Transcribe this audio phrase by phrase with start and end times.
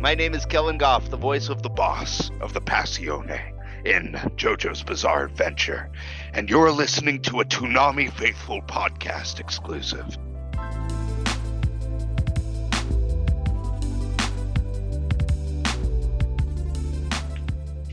[0.00, 3.52] My name is Kellen Goff, the voice of the boss of the Passione
[3.84, 5.90] in JoJo's Bizarre Adventure,
[6.32, 10.16] and you're listening to a Toonami Faithful podcast exclusive.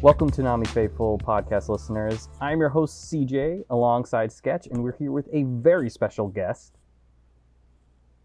[0.01, 2.29] Welcome Toonami Faithful podcast listeners.
[2.39, 6.77] I'm your host CJ alongside Sketch, and we're here with a very special guest.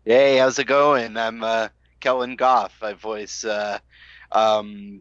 [0.04, 1.16] Hey, how's it going?
[1.16, 1.68] I'm uh,
[2.02, 2.82] Kellen Goff.
[2.82, 3.78] I voice uh,
[4.32, 5.00] um,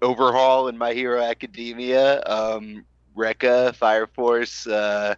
[0.00, 5.16] Overhaul in My Hero Academia, um, Rekka, Fire Force, uh,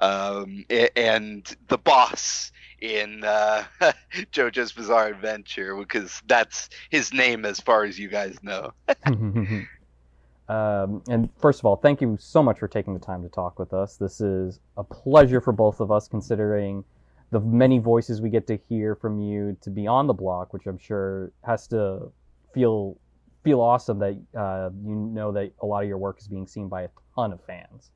[0.00, 0.64] um,
[0.96, 3.64] and the boss in uh,
[4.32, 8.72] JoJo's Bizarre Adventure because that's his name as far as you guys know.
[10.48, 13.58] um, and first of all, thank you so much for taking the time to talk
[13.58, 13.96] with us.
[13.96, 16.84] This is a pleasure for both of us, considering
[17.32, 20.66] the many voices we get to hear from you to be on the block, which
[20.66, 22.12] I'm sure has to
[22.54, 22.98] feel
[23.42, 26.68] feel awesome that uh, you know that a lot of your work is being seen
[26.68, 27.90] by a ton of fans.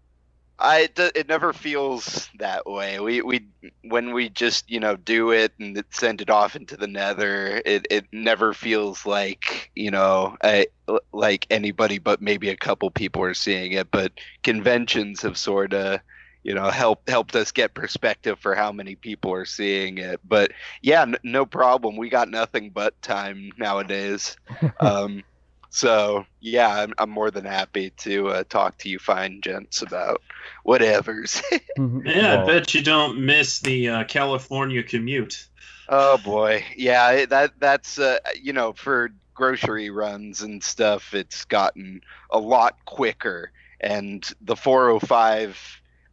[0.58, 2.98] I it never feels that way.
[2.98, 3.46] We we
[3.82, 7.86] when we just you know do it and send it off into the nether, it
[7.90, 10.68] it never feels like you know I,
[11.12, 13.90] like anybody but maybe a couple people are seeing it.
[13.90, 14.12] But
[14.42, 16.00] conventions have sort of
[16.46, 20.20] you know helped helped us get perspective for how many people are seeing it.
[20.24, 21.96] But yeah, n- no problem.
[21.96, 24.36] We got nothing but time nowadays.
[24.80, 25.24] um,
[25.70, 30.22] so yeah, I'm, I'm more than happy to uh, talk to you fine gents about
[30.62, 31.42] whatever's.
[31.76, 32.08] Mm-hmm.
[32.08, 35.46] yeah, I bet you don't miss the uh, California commute.
[35.90, 42.00] Oh boy, yeah, that that's uh, you know for grocery runs and stuff, it's gotten
[42.30, 43.52] a lot quicker.
[43.78, 45.60] And the 405,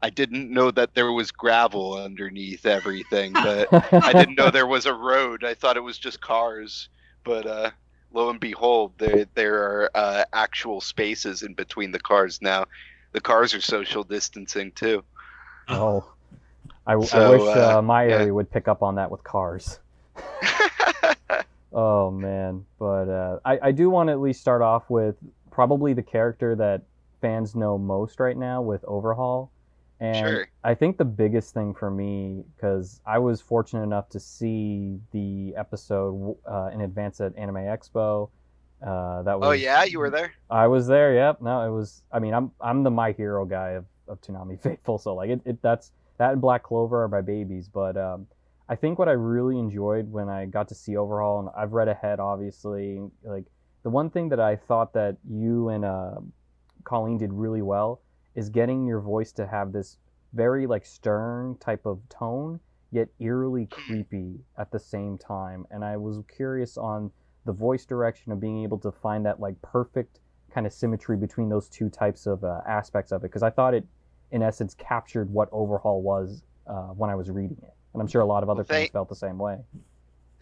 [0.03, 4.85] I didn't know that there was gravel underneath everything, but I didn't know there was
[4.85, 5.45] a road.
[5.45, 6.89] I thought it was just cars.
[7.23, 7.71] But uh,
[8.11, 12.65] lo and behold, there there are uh, actual spaces in between the cars now.
[13.13, 15.05] The cars are social distancing too.
[15.69, 16.05] Oh,
[16.85, 18.31] I, so, I wish uh, uh, my area yeah.
[18.31, 19.79] would pick up on that with cars.
[21.73, 25.15] oh man, but uh, I I do want to at least start off with
[25.49, 26.81] probably the character that
[27.21, 29.49] fans know most right now with Overhaul.
[30.03, 30.47] And sure.
[30.65, 35.53] I think the biggest thing for me, because I was fortunate enough to see the
[35.55, 38.29] episode uh, in advance at Anime Expo.
[38.85, 39.47] Uh, that oh, was.
[39.47, 40.33] Oh yeah, you were there.
[40.49, 41.13] I was there.
[41.15, 41.41] Yep.
[41.41, 42.03] No, it was.
[42.11, 45.39] I mean, I'm I'm the My Hero guy of, of Toonami Faithful, so like it,
[45.45, 47.69] it that's that and Black Clover are my babies.
[47.69, 48.27] But um,
[48.67, 51.87] I think what I really enjoyed when I got to see Overhaul, and I've read
[51.87, 53.45] ahead, obviously, like
[53.83, 56.15] the one thing that I thought that you and uh,
[56.83, 58.01] Colleen did really well
[58.35, 59.97] is getting your voice to have this
[60.33, 62.59] very like stern type of tone,
[62.91, 65.65] yet eerily creepy at the same time.
[65.71, 67.11] And I was curious on
[67.45, 70.19] the voice direction of being able to find that like perfect
[70.53, 73.73] kind of symmetry between those two types of uh, aspects of it because I thought
[73.73, 73.85] it,
[74.31, 78.21] in essence, captured what Overhaul was uh, when I was reading it, and I'm sure
[78.21, 79.59] a lot of other well, thank, fans felt the same way.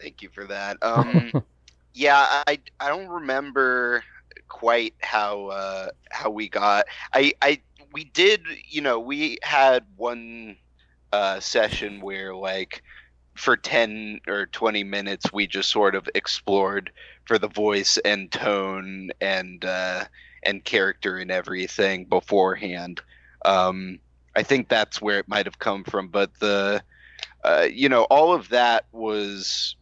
[0.00, 0.76] Thank you for that.
[0.82, 1.32] Um,
[1.94, 4.04] yeah, I I don't remember
[4.48, 6.86] quite how uh, how we got.
[7.14, 7.60] I I
[7.92, 10.56] we did, you know, we had one
[11.12, 12.82] uh, session where like
[13.34, 16.90] for 10 or 20 minutes we just sort of explored
[17.24, 20.04] for the voice and tone and uh,
[20.42, 23.00] and character and everything beforehand.
[23.44, 23.98] Um,
[24.36, 26.82] i think that's where it might have come from but the
[27.44, 29.76] uh, you know all of that was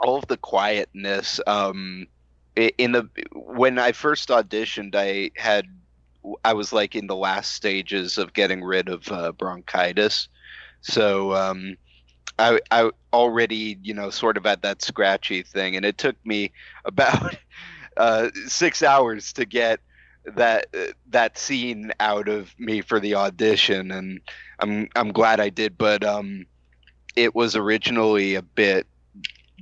[0.00, 2.06] all of the quietness um,
[2.56, 5.66] in the when i first auditioned i had
[6.44, 10.28] I was like in the last stages of getting rid of uh, bronchitis,
[10.80, 11.76] so um,
[12.38, 16.52] I I already you know sort of had that scratchy thing, and it took me
[16.84, 17.36] about
[17.96, 19.80] uh, six hours to get
[20.24, 24.20] that uh, that scene out of me for the audition, and
[24.58, 26.46] I'm I'm glad I did, but um,
[27.16, 28.86] it was originally a bit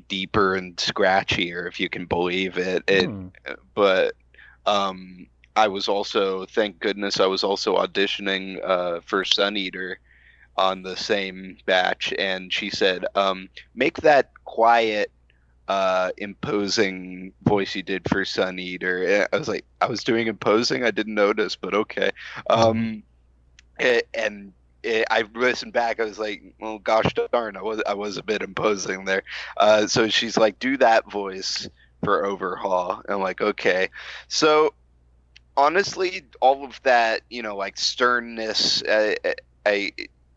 [0.09, 2.83] deeper and scratchier, if you can believe it.
[2.87, 3.29] It, hmm.
[3.75, 4.15] but
[4.67, 5.27] um,
[5.59, 9.99] I was also, thank goodness, I was also auditioning uh, for Sun Eater
[10.57, 15.11] on the same batch, and she said, um, "Make that quiet,
[15.67, 20.85] uh, imposing voice you did for Sun Eater." I was like, I was doing imposing,
[20.85, 22.13] I didn't notice, but okay.
[22.49, 23.03] Um,
[24.15, 24.53] and
[24.85, 25.99] I listened back.
[25.99, 29.25] I was like, "Well, gosh darn, I was I was a bit imposing there."
[29.57, 31.69] Uh, so she's like, "Do that voice."
[32.05, 33.03] for overhaul.
[33.09, 33.91] I'm like, okay.
[34.29, 34.73] So
[35.59, 39.15] honestly, all of that, you know, like sternness, uh,
[39.67, 39.93] I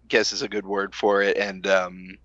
[0.08, 2.18] guess is a good word for it, and um,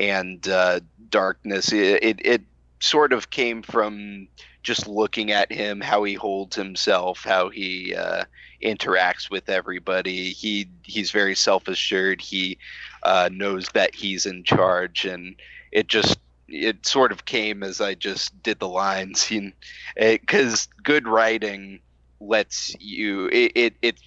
[0.00, 1.72] and uh, darkness.
[1.72, 2.42] It, it, it
[2.80, 4.26] sort of came from
[4.64, 8.24] just looking at him, how he holds himself, how he uh,
[8.60, 10.30] interacts with everybody.
[10.30, 12.20] He he's very self assured.
[12.20, 12.58] He
[13.04, 15.36] uh, knows that he's in charge, and
[15.70, 16.18] it just
[16.48, 19.32] it sort of came as I just did the lines,
[19.96, 21.80] because good writing
[22.20, 24.00] lets you it, it it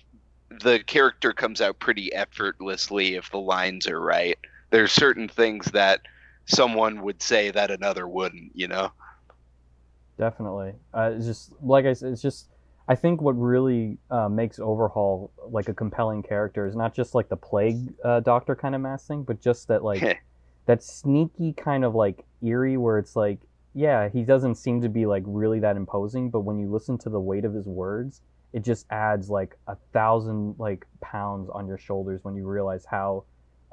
[0.62, 4.38] the character comes out pretty effortlessly if the lines are right.
[4.72, 6.02] There's certain things that
[6.46, 8.92] someone would say that another wouldn't, you know.
[10.18, 10.74] Definitely.
[10.94, 12.12] Uh, it's just like I said.
[12.12, 12.50] It's just
[12.88, 17.30] I think what really uh, makes Overhaul like a compelling character is not just like
[17.30, 20.20] the plague uh, doctor kind of mask thing, but just that like
[20.66, 23.40] that sneaky kind of like eerie where it's like
[23.74, 27.10] yeah he doesn't seem to be like really that imposing, but when you listen to
[27.10, 28.22] the weight of his words,
[28.54, 33.24] it just adds like a thousand like pounds on your shoulders when you realize how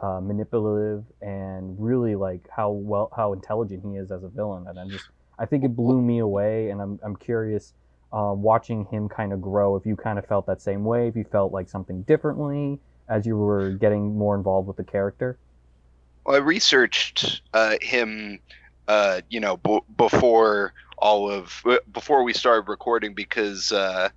[0.00, 4.66] uh, manipulative and really like how well how intelligent he is as a villain.
[4.68, 5.08] And i'm just
[5.38, 7.72] i think it blew me away and i'm, I'm curious
[8.12, 11.16] uh, watching him kind of grow if you kind of felt that same way if
[11.16, 12.78] you felt like something differently
[13.08, 15.38] as you were getting more involved with the character?
[16.24, 18.40] Well i researched uh, him
[18.88, 21.62] uh, you know b- before all of
[21.92, 24.08] before we started recording because uh,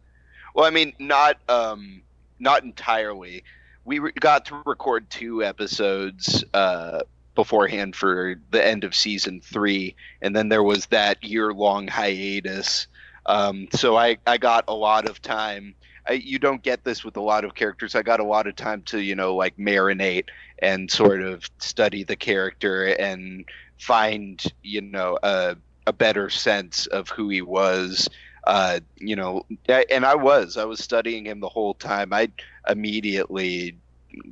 [0.53, 2.01] well i mean not um,
[2.39, 3.43] not entirely
[3.85, 7.01] we re- got to record two episodes uh,
[7.35, 12.87] beforehand for the end of season three, and then there was that year long hiatus.
[13.25, 15.73] Um, so I, I got a lot of time.
[16.07, 17.95] I, you don't get this with a lot of characters.
[17.95, 20.25] I got a lot of time to you know like marinate
[20.59, 23.45] and sort of study the character and
[23.79, 25.55] find you know a
[25.87, 28.07] a better sense of who he was
[28.45, 32.13] uh, you know, and I was, I was studying him the whole time.
[32.13, 32.29] I
[32.67, 33.77] immediately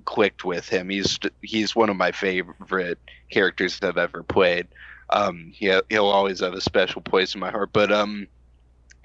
[0.06, 0.90] clicked with him.
[0.90, 3.00] He's he's one of my favorite
[3.30, 4.68] characters that I've ever played.
[5.10, 7.70] Um, he, he'll always have a special place in my heart.
[7.74, 8.28] But um,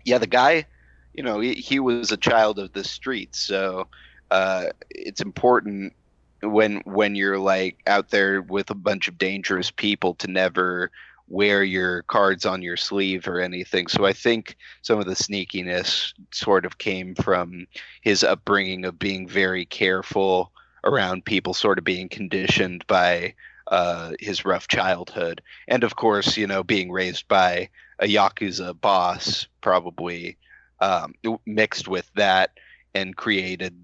[0.05, 0.67] yeah, the guy,
[1.13, 3.89] you know, he, he was a child of the streets, so
[4.31, 5.95] uh, it's important
[6.43, 10.91] when when you're like out there with a bunch of dangerous people to never
[11.29, 13.87] wear your cards on your sleeve or anything.
[13.87, 17.67] So I think some of the sneakiness sort of came from
[18.03, 20.53] his upbringing of being very careful
[20.85, 23.35] around people, sort of being conditioned by
[23.69, 27.69] uh, his rough childhood, and of course, you know, being raised by
[28.01, 30.37] a yakuza boss, probably
[30.81, 31.15] um,
[31.47, 32.51] mixed with that,
[32.95, 33.75] and created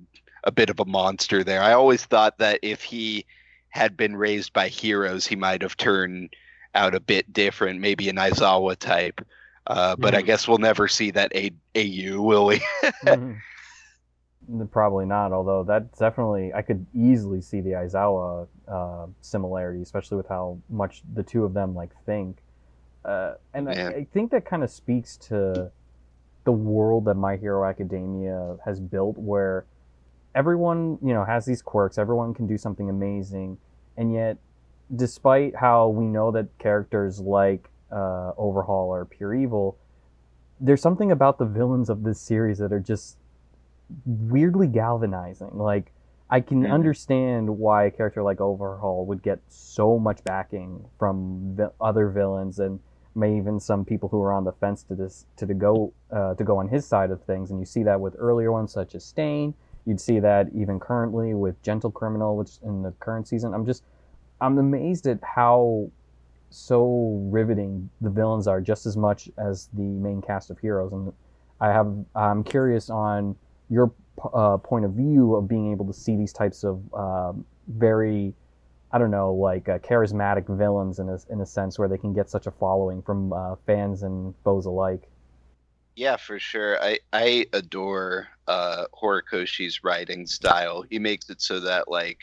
[0.44, 1.62] a bit of a monster there.
[1.62, 3.26] I always thought that if he
[3.70, 6.34] had been raised by heroes, he might have turned
[6.74, 9.24] out a bit different, maybe an Aizawa type.
[9.66, 10.18] Uh, but mm.
[10.18, 12.56] I guess we'll never see that A- AU, will we?
[13.04, 14.64] mm-hmm.
[14.66, 15.32] Probably not.
[15.32, 21.02] Although that definitely, I could easily see the Aizawa uh, similarity, especially with how much
[21.12, 22.38] the two of them like think.
[23.04, 25.70] Uh, and I, I, think that kind of speaks to
[26.44, 29.66] the world that My Hero Academia has built, where
[30.38, 31.98] everyone, you know, has these quirks.
[31.98, 33.58] Everyone can do something amazing,
[33.96, 34.38] and yet
[34.94, 39.76] despite how we know that characters like uh, Overhaul are pure evil,
[40.60, 43.18] there's something about the villains of this series that are just
[44.06, 45.58] weirdly galvanizing.
[45.58, 45.92] Like,
[46.30, 46.72] I can mm-hmm.
[46.72, 52.80] understand why a character like Overhaul would get so much backing from other villains and
[53.14, 56.34] may even some people who are on the fence to this to, to go uh,
[56.34, 57.50] to go on his side of things.
[57.50, 59.54] And you see that with earlier ones such as Stain.
[59.88, 63.54] You'd see that even currently with Gentle Criminal, which in the current season.
[63.54, 63.84] I'm just
[64.38, 65.90] I'm amazed at how
[66.50, 70.92] so riveting the villains are, just as much as the main cast of heroes.
[70.92, 71.10] And
[71.58, 73.34] I have I'm curious on
[73.70, 73.90] your
[74.34, 77.32] uh, point of view of being able to see these types of uh,
[77.66, 78.34] very
[78.92, 82.12] I don't know, like uh, charismatic villains in a, in a sense where they can
[82.12, 85.08] get such a following from uh, fans and foes alike.
[85.98, 86.80] Yeah, for sure.
[86.80, 90.84] I I adore uh, Horikoshi's writing style.
[90.88, 92.20] He makes it so that like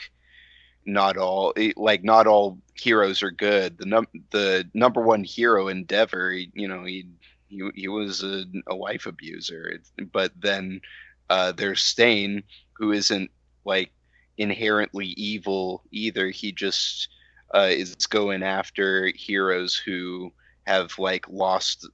[0.86, 3.76] not all like not all heroes are good.
[3.76, 7.06] The num the number one hero Endeavor, you know, he
[7.48, 9.78] he, he was a, a wife abuser,
[10.10, 10.80] but then
[11.28, 13.30] uh, there's Stain, who isn't
[13.66, 13.92] like
[14.38, 16.30] inherently evil either.
[16.30, 17.10] He just
[17.54, 20.32] uh, is going after heroes who
[20.64, 21.86] have like lost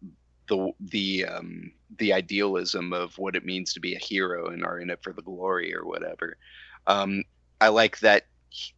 [0.48, 4.78] the the um, the idealism of what it means to be a hero and are
[4.78, 6.36] in it for the glory or whatever.
[6.86, 7.24] Um,
[7.60, 8.26] I like that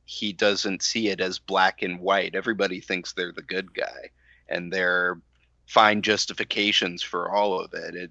[0.05, 2.35] he doesn't see it as black and white.
[2.35, 4.11] Everybody thinks they're the good guy,
[4.49, 5.21] and they're
[5.67, 7.95] find justifications for all of it.
[7.95, 8.11] It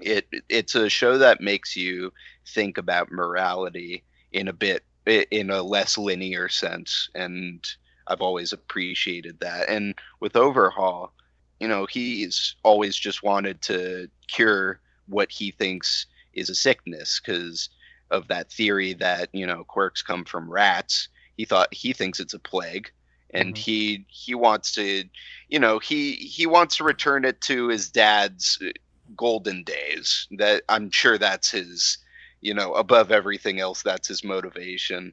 [0.00, 2.12] it it's a show that makes you
[2.46, 7.64] think about morality in a bit in a less linear sense, and
[8.06, 9.68] I've always appreciated that.
[9.68, 11.12] And with Overhaul,
[11.60, 17.68] you know, he's always just wanted to cure what he thinks is a sickness because
[18.10, 21.08] of that theory that you know quirks come from rats.
[21.36, 22.90] He thought he thinks it's a plague,
[23.32, 23.58] and Mhm.
[23.58, 25.04] he he wants to,
[25.48, 28.70] you know, he he wants to return it to his dad's uh,
[29.16, 30.26] golden days.
[30.38, 31.98] That I'm sure that's his,
[32.40, 35.12] you know, above everything else, that's his motivation.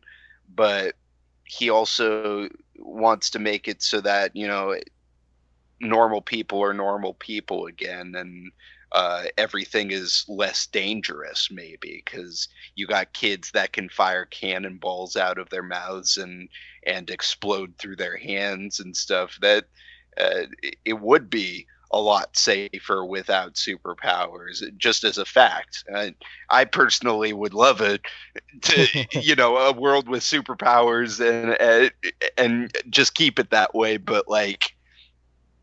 [0.54, 0.96] But
[1.46, 2.32] he also
[2.64, 4.76] wants to make it so that you know
[5.82, 8.52] normal people are normal people again and
[8.94, 15.38] uh, everything is less dangerous maybe because you got kids that can fire cannonballs out
[15.38, 16.50] of their mouths and
[16.86, 19.66] and explode through their hands and stuff that
[20.20, 20.46] uh,
[20.86, 25.84] it- would be a lot safer without superpowers just as a fact.
[25.94, 26.14] I,
[26.50, 28.02] I personally would love it
[28.64, 31.90] to you know a world with superpowers and uh,
[32.38, 34.74] and just keep it that way but like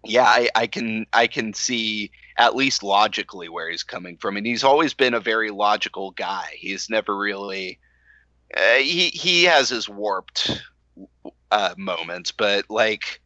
[0.04, 4.46] yeah I, I can i can see at least logically where he's coming from and
[4.46, 6.50] he's always been a very logical guy.
[6.54, 7.78] He's never really
[8.56, 10.62] uh, he he has his warped
[11.50, 13.20] uh, moments but like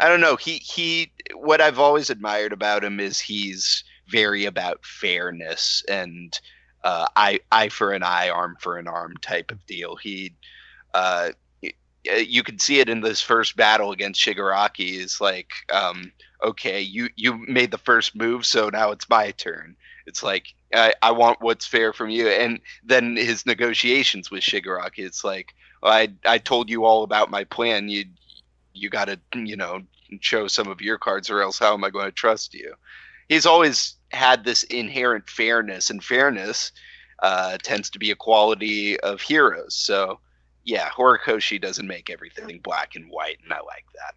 [0.00, 4.84] i don't know he he what i've always admired about him is he's very about
[4.84, 6.38] fairness and
[6.84, 9.96] uh, eye eye for an eye arm for an arm type of deal.
[9.96, 10.34] He
[10.94, 11.30] uh
[12.04, 16.12] you can see it in this first battle against Shigaraki is like um
[16.42, 19.76] okay you you made the first move so now it's my turn.
[20.06, 22.28] It's like I, I want what's fair from you.
[22.28, 27.30] And then his negotiations with Shigaraki it's like well, I I told you all about
[27.30, 27.88] my plan.
[27.88, 28.04] You
[28.72, 29.82] you got to you know
[30.20, 32.74] show some of your cards or else how am I going to trust you?
[33.28, 36.72] He's always had this inherent fairness and fairness
[37.22, 39.74] uh, tends to be a quality of heroes.
[39.74, 40.20] So
[40.68, 44.14] yeah Horikoshi doesn't make everything black and white and I like that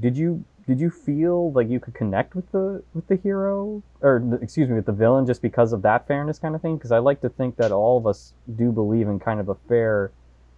[0.00, 4.38] Did you did you feel like you could connect with the with the hero or
[4.42, 6.76] excuse me with the villain just because of that fairness kind of thing?
[6.76, 9.56] Because I like to think that all of us do believe in kind of a
[9.68, 10.12] fair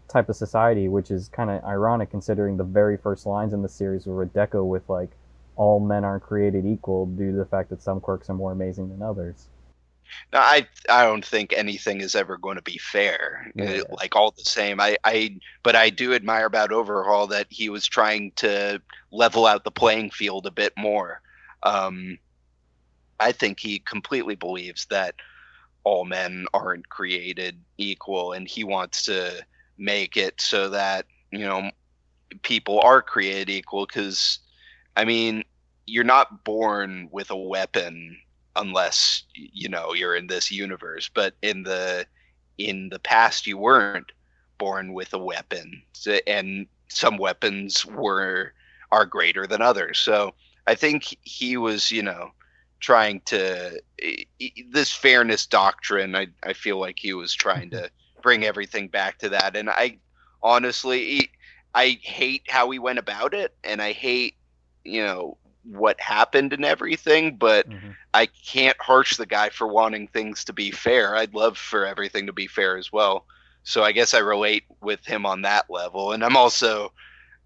[0.09, 3.69] type of society, which is kind of ironic considering the very first lines in the
[3.69, 5.11] series were a Deku with like
[5.57, 8.91] all men aren't created equal due to the fact that some quirks are more amazing
[8.91, 9.49] than others.
[10.33, 13.51] No, I I don't think anything is ever going to be fair.
[13.55, 13.81] Yeah.
[13.81, 17.69] Uh, Like all the same, I I but I do admire about Overhaul that he
[17.69, 21.21] was trying to level out the playing field a bit more.
[21.63, 22.19] Um,
[23.21, 25.15] I think he completely believes that
[25.85, 29.45] all men aren't created equal, and he wants to
[29.79, 31.71] make it so that you know
[32.43, 33.87] people are created equal.
[33.87, 34.39] Because
[34.97, 35.45] I mean,
[35.87, 38.17] you're not born with a weapon
[38.57, 42.07] unless you know you're in this universe but in the
[42.59, 44.13] in the past you weren't
[44.59, 45.83] born with a weapon
[46.27, 48.53] and some weapons were
[48.91, 49.99] are greater than others.
[49.99, 50.35] So
[50.67, 52.31] i think he was you know
[52.79, 53.81] trying to
[54.71, 57.91] this fairness doctrine i i feel like he was trying to
[58.23, 59.57] bring everything back to that.
[59.57, 59.99] And i
[60.43, 61.31] honestly
[61.75, 64.37] i hate how he went about it and i hate
[64.85, 67.97] you know what happened and everything but Mhm.
[68.15, 71.17] I can't harsh the guy for wanting things to be fair.
[71.17, 73.27] I'd love for everything to be fair as well.
[73.65, 76.13] So I guess I relate with him on that level.
[76.13, 76.93] And I'm also,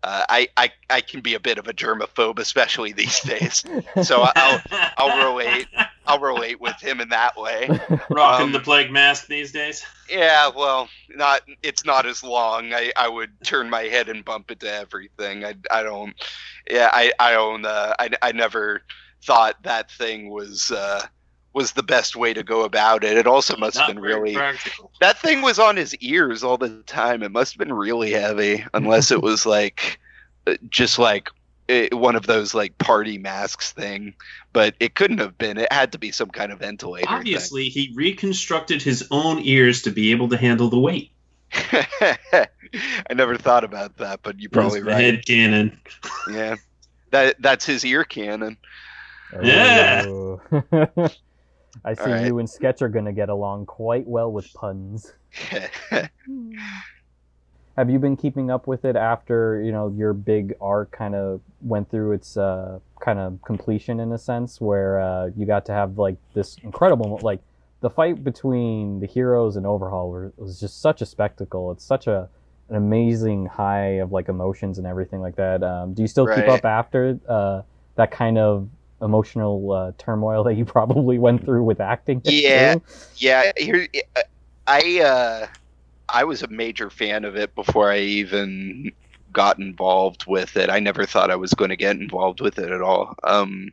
[0.07, 3.65] uh, I, I I can be a bit of a germaphobe, especially these days.
[4.05, 4.63] So I'll
[4.97, 5.67] I'll relate
[6.07, 7.69] I'll relate with him in that way.
[8.09, 9.85] Rocking um, the plague mask these days.
[10.09, 12.73] Yeah, well, not it's not as long.
[12.73, 15.45] I, I would turn my head and bump into everything.
[15.45, 16.15] I, I don't.
[16.71, 17.67] Yeah, I I don't.
[17.67, 18.83] Uh, I I never
[19.25, 21.05] thought that thing was uh,
[21.57, 23.17] was the best way to go about it.
[23.17, 24.91] It also must have been really practical.
[25.01, 27.23] that thing was on his ears all the time.
[27.23, 29.99] It must have been really heavy, unless it was like
[30.47, 31.31] uh, just like
[31.71, 34.15] eh, one of those like party masks thing.
[34.53, 35.57] But it couldn't have been.
[35.57, 37.07] It had to be some kind of ventilator.
[37.07, 37.17] thing.
[37.17, 41.11] Obviously, he reconstructed his own ears to be able to handle the weight.
[41.53, 42.49] I
[43.15, 45.15] never thought about that, but you're probably That's the right.
[45.15, 45.81] head cannon.
[46.31, 46.57] Yeah,
[47.13, 48.59] that that's his ear cannon.
[49.43, 50.05] Yeah.
[51.85, 52.27] I see Alright.
[52.27, 55.13] you and Sketch are gonna get along quite well with puns.
[57.77, 61.43] Have you been keeping up with it after you know your big arc kind of
[61.61, 65.73] went through its uh, kind of completion in a sense, where uh, you got to
[65.73, 67.41] have like this incredible like
[67.81, 71.71] the fight between the heroes and Overhaul were, was just such a spectacle.
[71.71, 72.29] It's such a
[72.69, 75.63] an amazing high of like emotions and everything like that.
[75.63, 77.63] Um, do you still keep up after uh,
[77.97, 78.69] that kind of
[79.03, 82.21] emotional uh, turmoil that you probably went through with acting?
[82.25, 82.75] Yeah.
[82.75, 82.83] too?
[83.17, 83.87] yeah, here
[84.67, 85.47] I uh,
[86.09, 88.93] I was a major fan of it before I even
[89.33, 90.71] got involved with it.
[90.71, 93.15] I never thought I was going to get involved with it at all.
[93.23, 93.71] Um,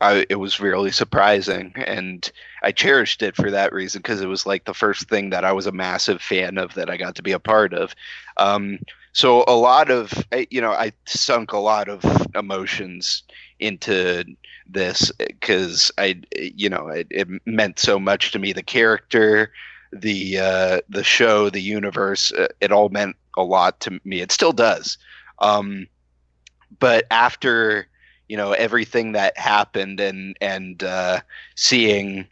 [0.00, 2.30] I, it was really surprising, and
[2.62, 5.52] I cherished it for that reason because it was like the first thing that I
[5.52, 7.94] was a massive fan of that I got to be a part of.
[8.36, 8.78] Um,
[9.12, 10.12] so a lot of
[10.50, 12.04] you know, I sunk a lot of
[12.34, 13.22] emotions
[13.60, 14.24] into
[14.68, 18.52] this because I, you know, it, it, meant so much to me.
[18.52, 19.52] The character,
[19.92, 24.20] the uh, the show, the universe, uh, it all meant a lot to me.
[24.20, 24.98] It still does.
[25.38, 25.86] Um,
[26.78, 27.88] but after
[28.28, 31.20] you know everything that happened and and uh,
[31.54, 32.26] seeing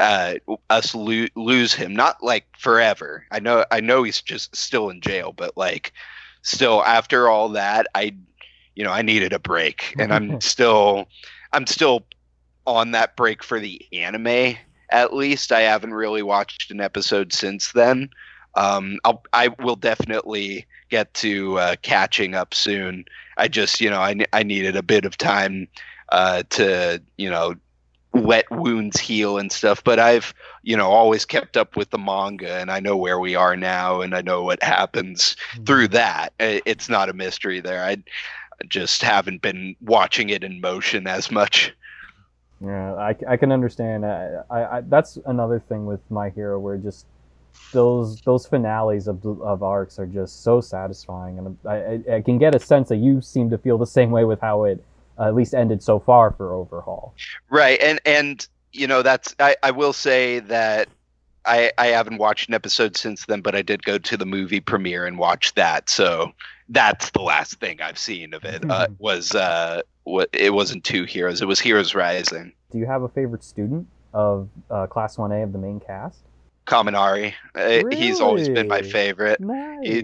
[0.00, 0.34] uh,
[0.70, 3.26] us lo- lose him, not like forever.
[3.30, 5.92] I know I know he's just still in jail, but like
[6.42, 8.14] still after all that, I
[8.80, 11.06] you know I needed a break, and I'm still
[11.52, 12.06] I'm still
[12.66, 14.56] on that break for the anime.
[14.90, 18.08] At least I haven't really watched an episode since then.
[18.54, 23.04] Um, I'll, I will definitely get to uh, catching up soon.
[23.36, 25.68] I just, you know, I, I needed a bit of time
[26.08, 27.54] uh, to, you know,
[28.12, 29.84] let wounds heal and stuff.
[29.84, 33.36] But I've, you know, always kept up with the manga and I know where we
[33.36, 35.64] are now and I know what happens mm-hmm.
[35.64, 36.32] through that.
[36.38, 37.84] It's not a mystery there.
[37.84, 37.98] I
[38.68, 41.74] just haven't been watching it in motion as much.
[42.62, 44.04] Yeah, I, I can understand.
[44.04, 47.06] I, I, that's another thing with My Hero where just
[47.72, 52.54] those those finales of of arcs are just so satisfying, and I, I can get
[52.54, 54.84] a sense that you seem to feel the same way with how it
[55.18, 57.14] uh, at least ended so far for Overhaul.
[57.48, 60.88] Right, and and you know that's I, I will say that
[61.46, 64.60] I I haven't watched an episode since then, but I did go to the movie
[64.60, 66.32] premiere and watch that, so
[66.70, 68.68] that's the last thing I've seen of it.
[68.68, 72.52] Uh, was uh, what it wasn't two heroes; it was Heroes Rising.
[72.70, 76.20] Do you have a favorite student of uh, Class One A of the main cast?
[76.66, 77.34] Kaminari.
[77.54, 77.96] Really?
[77.96, 79.40] He's always been my favorite.
[79.40, 79.78] Nice.
[79.82, 80.00] He,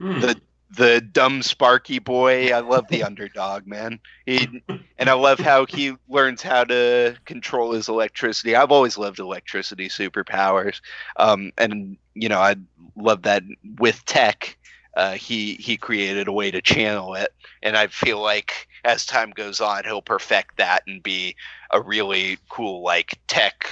[0.00, 0.20] hmm.
[0.20, 0.40] the
[0.76, 2.52] the dumb Sparky boy.
[2.52, 4.00] I love the underdog, man.
[4.26, 4.62] He
[4.98, 8.54] and I love how he learns how to control his electricity.
[8.54, 10.80] I've always loved electricity superpowers.
[11.16, 12.56] Um, and you know, I
[12.96, 13.42] love that
[13.78, 14.56] with tech.
[14.96, 19.30] Uh, he he created a way to channel it, and I feel like as time
[19.30, 21.36] goes on, he'll perfect that and be
[21.70, 23.66] a really cool like tech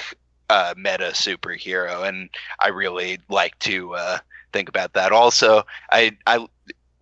[0.51, 4.19] uh, meta superhero, and I really like to uh,
[4.53, 5.13] think about that.
[5.13, 6.47] Also, I, I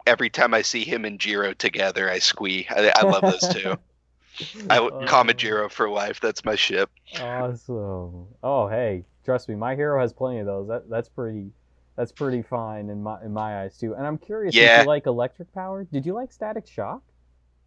[0.06, 2.66] every time I see him and Jiro together, I squee.
[2.70, 3.76] I, I love those two.
[4.70, 6.20] I uh, Kamajiro for life.
[6.20, 6.90] That's my ship.
[7.20, 8.26] Awesome.
[8.42, 10.68] Oh, hey, trust me, my hero has plenty of those.
[10.68, 11.50] That that's pretty.
[11.96, 13.94] That's pretty fine in my in my eyes too.
[13.94, 14.78] And I'm curious, yeah.
[14.78, 15.84] did you like electric power?
[15.84, 17.02] Did you like static shock?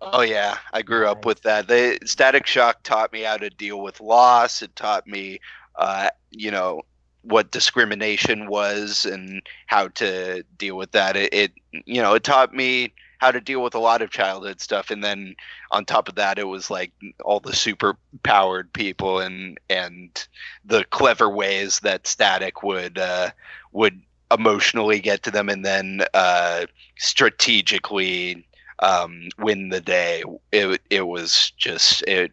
[0.01, 1.11] Oh yeah, I grew nice.
[1.11, 1.67] up with that.
[1.67, 4.61] The Static Shock taught me how to deal with loss.
[4.61, 5.39] It taught me
[5.75, 6.83] uh, you know
[7.23, 11.17] what discrimination was and how to deal with that.
[11.17, 11.51] It, it,
[11.85, 15.03] you know it taught me how to deal with a lot of childhood stuff, and
[15.03, 15.35] then
[15.71, 16.93] on top of that, it was like
[17.25, 20.27] all the super powered people and and
[20.63, 23.31] the clever ways that Static would uh,
[23.73, 26.65] would emotionally get to them, and then uh,
[26.97, 28.45] strategically
[28.79, 30.23] um, win the day.
[30.51, 32.31] It it was just it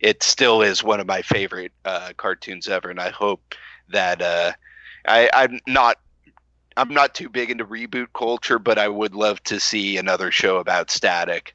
[0.00, 3.54] it still is one of my favorite uh, cartoons ever, and I hope
[3.88, 4.52] that uh,
[5.06, 5.98] I, I'm not
[6.76, 10.58] I'm not too big into reboot culture, but I would love to see another show
[10.58, 11.54] about Static.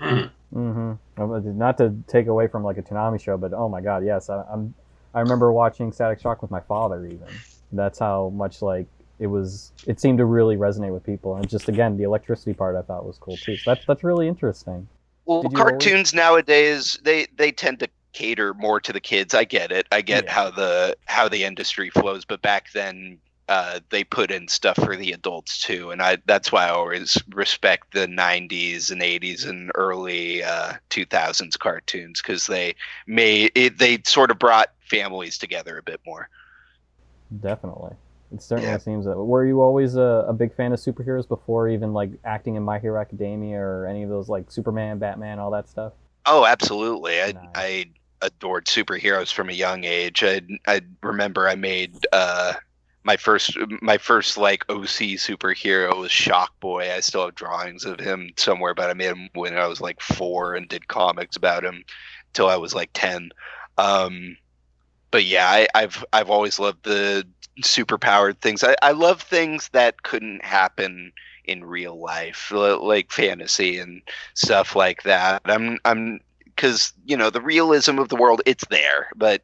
[0.00, 1.58] Mm-hmm.
[1.58, 4.44] Not to take away from like a Toonami show, but oh my god, yes, I,
[4.52, 4.74] am
[5.14, 7.04] I remember watching Static Shock with my father.
[7.06, 7.28] Even
[7.72, 8.86] that's how much like
[9.20, 9.72] it was.
[9.86, 13.04] It seemed to really resonate with people, and just again the electricity part I thought
[13.04, 13.56] was cool too.
[13.56, 14.88] So that's that's really interesting.
[15.26, 16.14] Well, cartoons always...
[16.14, 19.34] nowadays they they tend to cater more to the kids.
[19.34, 19.86] I get it.
[19.92, 20.32] I get yeah.
[20.32, 23.18] how the how the industry flows, but back then
[23.50, 27.18] uh, they put in stuff for the adults too, and I that's why I always
[27.34, 32.74] respect the '90s and '80s and early uh, 2000s cartoons because they
[33.06, 33.78] made it.
[33.78, 36.28] They sort of brought families together a bit more.
[37.40, 37.96] Definitely.
[38.32, 38.78] It certainly yeah.
[38.78, 39.16] seems that.
[39.16, 42.78] Were you always a, a, big fan of superheroes before even like acting in My
[42.78, 45.94] Hero Academia or any of those like Superman, Batman, all that stuff?
[46.26, 47.20] Oh, absolutely.
[47.20, 47.48] I nice.
[47.54, 47.86] I
[48.22, 50.22] adored superheroes from a young age.
[50.22, 52.54] I I remember I made uh
[53.02, 56.92] my first my first like OC superhero was Shock Boy.
[56.92, 60.00] I still have drawings of him somewhere, but I made him when I was like
[60.00, 61.84] four and did comics about him
[62.32, 63.30] till I was like ten.
[63.78, 64.36] Um,
[65.10, 67.26] but yeah, I, I've I've always loved the
[67.62, 68.64] super powered things.
[68.64, 71.12] I, I love things that couldn't happen
[71.44, 74.02] in real life, like fantasy and
[74.34, 75.42] stuff like that.
[75.44, 79.42] I'm I'm because you know the realism of the world it's there, but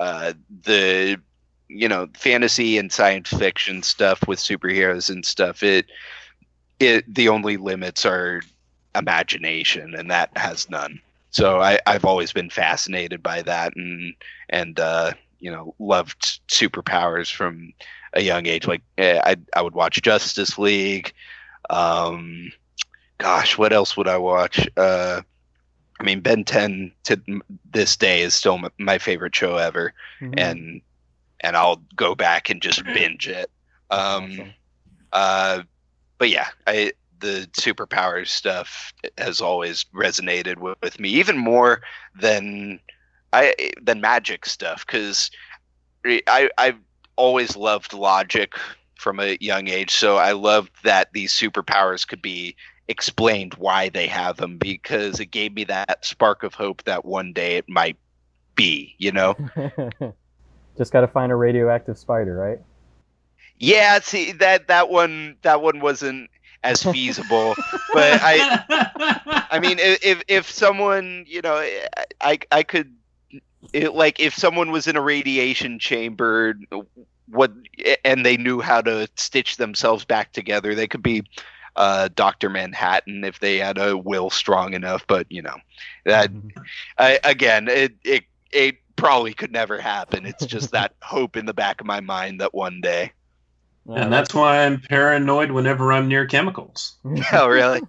[0.00, 0.32] uh,
[0.64, 1.20] the
[1.68, 5.86] you know fantasy and science fiction stuff with superheroes and stuff it
[6.78, 8.42] it the only limits are
[8.94, 11.00] imagination, and that has none.
[11.30, 14.14] So I, I've always been fascinated by that, and
[14.50, 15.12] and uh,
[15.44, 17.74] you know loved superpowers from
[18.14, 18.66] a young age.
[18.66, 21.12] Like eh, I I would watch Justice League.
[21.68, 22.50] Um,
[23.18, 24.66] gosh, what else would I watch?
[24.76, 25.20] Uh,
[26.00, 27.20] I mean, Ben 10 to
[27.70, 30.32] this day is still my favorite show ever, mm-hmm.
[30.38, 30.80] and
[31.40, 33.50] and I'll go back and just binge it.
[33.90, 34.54] Um, awesome.
[35.12, 35.62] uh,
[36.16, 41.82] but yeah, I the superpowers stuff has always resonated with, with me, even more
[42.18, 42.80] than
[43.34, 45.30] I than magic stuff, because
[46.06, 46.78] I I've
[47.16, 48.54] always loved logic
[48.96, 52.56] from a young age, so I loved that these superpowers could be
[52.88, 57.32] explained why they have them because it gave me that spark of hope that one
[57.32, 57.96] day it might
[58.54, 59.34] be, you know.
[60.76, 62.60] Just got to find a radioactive spider, right?
[63.58, 66.30] Yeah, see that that one that one wasn't
[66.62, 67.54] as feasible,
[67.92, 71.56] but I I mean if if someone, you know,
[72.20, 72.94] I I could
[73.72, 76.54] it, like if someone was in a radiation chamber
[77.28, 77.52] what
[78.04, 81.24] and they knew how to stitch themselves back together, they could be
[81.76, 85.06] uh, Doctor Manhattan if they had a will strong enough.
[85.06, 85.56] But you know,
[86.04, 86.48] that mm-hmm.
[86.98, 90.26] I, again, it it it probably could never happen.
[90.26, 93.12] It's just that hope in the back of my mind that one day.
[93.86, 96.96] And that's why I'm paranoid whenever I'm near chemicals.
[97.32, 97.82] oh, really?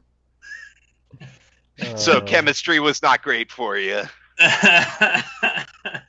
[1.95, 4.01] so uh, chemistry was not great for you.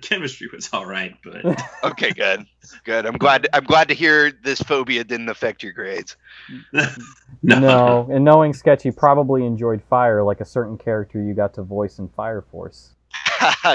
[0.00, 2.46] chemistry was all right, but okay, good,
[2.84, 3.06] good.
[3.06, 3.48] I'm glad.
[3.52, 6.16] I'm glad to hear this phobia didn't affect your grades.
[6.72, 6.86] no.
[7.42, 11.98] no, and knowing Sketchy probably enjoyed fire, like a certain character you got to voice
[11.98, 12.94] in Fire Force.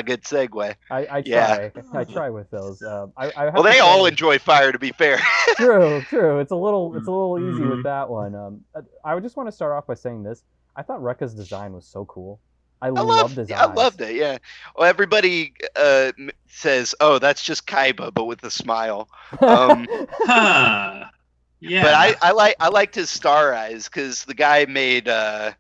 [0.06, 0.76] Good segue.
[0.90, 1.22] I, I try.
[1.24, 1.70] Yeah.
[1.94, 2.82] I try with those.
[2.82, 4.72] Uh, I, I well, they say, all enjoy fire.
[4.72, 5.20] To be fair.
[5.58, 6.40] true, true.
[6.40, 7.82] It's a little, it's a little easy with mm-hmm.
[7.84, 8.34] that one.
[8.34, 8.62] Um,
[9.04, 10.44] I would just want to start off by saying this.
[10.76, 12.40] I thought Rekka's design was so cool.
[12.82, 14.16] I, I loved his I loved it.
[14.16, 14.38] Yeah.
[14.76, 16.12] Well, everybody uh,
[16.48, 19.10] says, "Oh, that's just Kaiba, but with a smile."
[19.40, 21.06] Um, huh.
[21.60, 21.84] Yeah.
[21.84, 25.52] But I, I like I liked his star eyes because the guy made uh,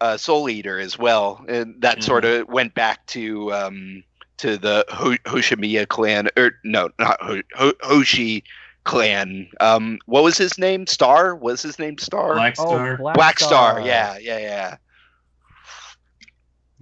[0.00, 2.06] uh, Soul Eater as well, and that mm-hmm.
[2.06, 4.02] sort of went back to um,
[4.38, 8.44] to the Ho- Hoshimiya clan, or no, not Ho- Ho- Hoshi
[8.84, 9.48] clan.
[9.60, 10.86] Um, what was his name?
[10.86, 11.34] Star?
[11.36, 12.34] Was his name Star?
[12.34, 12.94] Black Star.
[12.94, 13.72] Oh, Black, Black Star.
[13.74, 13.86] Star.
[13.86, 14.76] Yeah, yeah, yeah.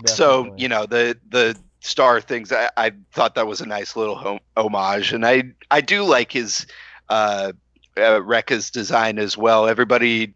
[0.07, 2.53] So you know the the star things.
[2.53, 6.33] I, I thought that was a nice little hom- homage, and I I do like
[6.33, 6.67] his
[7.09, 7.53] uh,
[7.97, 9.67] uh, Rekka's design as well.
[9.69, 10.35] Everybody,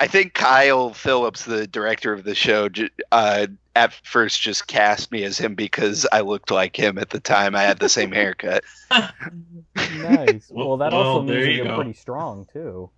[0.00, 2.68] I think Kyle Phillips, the director of the show,
[3.10, 7.20] uh, at first just cast me as him because I looked like him at the
[7.20, 7.56] time.
[7.56, 8.64] I had the same haircut.
[8.90, 10.50] nice.
[10.50, 12.90] Well, that also means you are pretty strong too.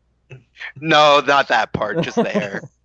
[0.80, 2.02] No, not that part.
[2.02, 2.62] Just the hair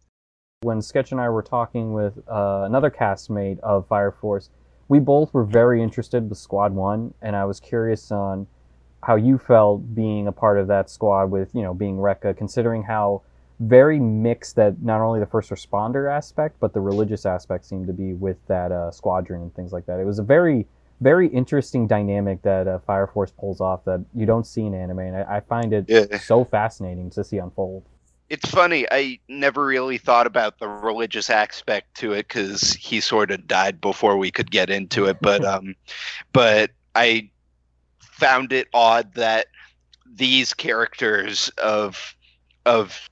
[0.61, 4.49] when Sketch and I were talking with uh, another castmate of Fire Force,
[4.89, 8.45] we both were very interested with Squad One, and I was curious on
[9.01, 12.83] how you felt being a part of that squad with you know being Rekka, considering
[12.83, 13.21] how
[13.61, 17.93] very mixed that not only the first responder aspect but the religious aspect seemed to
[17.93, 19.99] be with that uh, squadron and things like that.
[19.99, 20.67] It was a very
[20.99, 24.99] very interesting dynamic that uh, Fire Force pulls off that you don't see in anime,
[24.99, 26.17] and I, I find it yeah.
[26.17, 27.85] so fascinating to see unfold
[28.29, 28.85] it's funny.
[28.91, 33.81] I never really thought about the religious aspect to it because he sort of died
[33.81, 35.17] before we could get into it.
[35.21, 35.75] But um,
[36.31, 37.29] but I
[37.99, 39.47] found it odd that
[40.05, 42.15] these characters of
[42.65, 43.09] of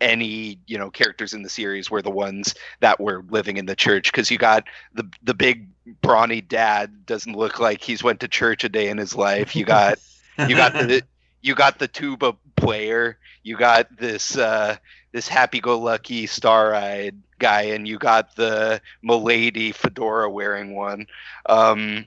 [0.00, 3.74] any you know characters in the series were the ones that were living in the
[3.74, 4.64] church because you got
[4.94, 5.68] the the big
[6.02, 9.64] brawny dad doesn't look like he's went to church a day in his life you
[9.64, 9.98] got
[10.46, 11.02] you got the
[11.42, 14.76] you got the tuba player, you got this uh,
[15.12, 21.06] this happy-go-lucky star-eyed guy, and you got the milady fedora wearing one.
[21.46, 22.04] Um,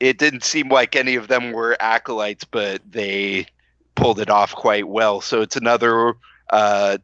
[0.00, 3.46] it didn't seem like any of them were acolytes, but they
[3.94, 5.20] pulled it off quite well.
[5.20, 6.14] So it's another
[6.50, 6.98] uh,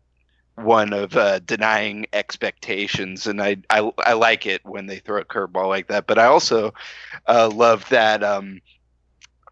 [0.56, 5.24] one of uh, denying expectations, and I, I, I like it when they throw a
[5.24, 6.06] curveball like that.
[6.06, 6.72] But I also
[7.26, 8.24] uh, love that.
[8.24, 8.61] Um,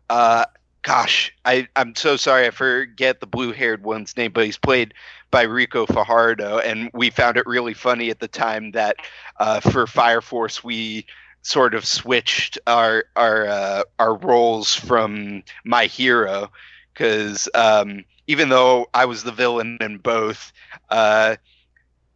[0.09, 0.47] uh,
[0.85, 2.47] gosh, I, I'm so sorry.
[2.47, 4.95] I forget the blue haired one's name, but he's played
[5.31, 6.59] by Ricco Fajardo.
[6.59, 8.99] And we found it really funny at the time that
[9.41, 11.07] uh, for Fire Force, we
[11.43, 16.51] sort of switched our our uh, our roles from my hero
[16.93, 20.53] because um, even though I was the villain in both,
[20.91, 21.37] uh,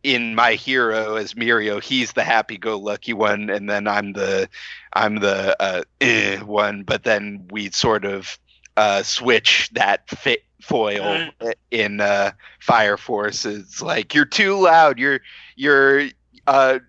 [0.03, 4.49] in my hero as Mirio, he's the happy-go-lucky one, and then I'm the
[4.93, 6.85] I'm the uh, eh one.
[6.85, 8.39] But then we sort of
[8.79, 11.35] uh, switch that fit foil
[11.71, 13.47] in uh, Fire Force.
[13.47, 14.99] It's like you're too loud.
[14.99, 15.21] You're
[15.57, 16.09] you're
[16.47, 16.81] uh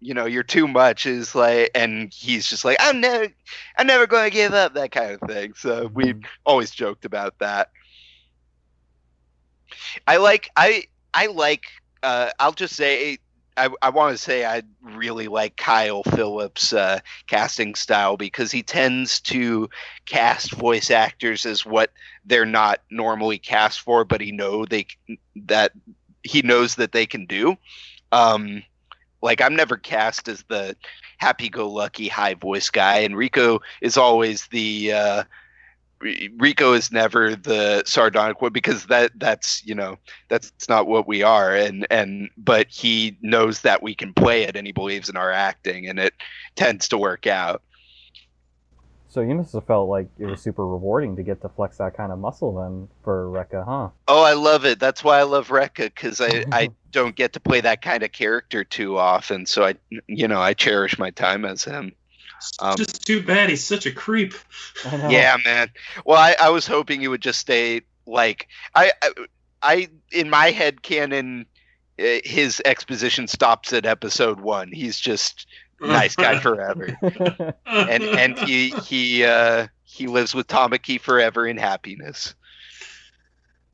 [0.00, 3.28] you know you're too much is like and he's just like i'm never
[3.78, 6.28] i'm never going to give up that kind of thing so we Mhm.
[6.44, 7.68] always joked about that
[10.06, 11.64] i like i i like
[12.02, 13.18] uh i'll just say
[13.56, 18.62] I, I want to say I really like Kyle Phillips' uh, casting style because he
[18.62, 19.68] tends to
[20.06, 21.92] cast voice actors as what
[22.24, 24.86] they're not normally cast for, but he know they
[25.36, 25.72] that
[26.22, 27.56] he knows that they can do.
[28.10, 28.62] Um,
[29.22, 30.76] like I'm never cast as the
[31.18, 35.24] happy-go-lucky high voice guy, and Ricco is always the uh,
[36.00, 39.96] Ricco is never the sardonic one because that that's you know
[40.28, 44.56] that's not what we are, and and but he knows that we can play it,
[44.56, 46.14] and he believes in our acting, and it
[46.56, 47.62] tends to work out.
[49.14, 51.96] So you must have felt like it was super rewarding to get to flex that
[51.96, 53.90] kind of muscle then for Rekka, huh?
[54.08, 54.80] Oh, I love it.
[54.80, 58.10] That's why I love Rekka because I, I don't get to play that kind of
[58.10, 59.46] character too often.
[59.46, 59.76] So I,
[60.08, 61.92] you know, I cherish my time as him.
[62.60, 64.34] Um, Just too bad he's such a creep.
[64.84, 65.70] Yeah, man.
[66.04, 69.10] Well, I, I was hoping he would just stay like I, I,
[69.62, 71.46] I in my head canon,
[71.98, 74.70] uh, his exposition stops at episode one.
[74.72, 75.46] He's just
[75.80, 76.98] nice guy forever,
[77.66, 82.34] and and he he uh, he lives with Tamaki forever in happiness.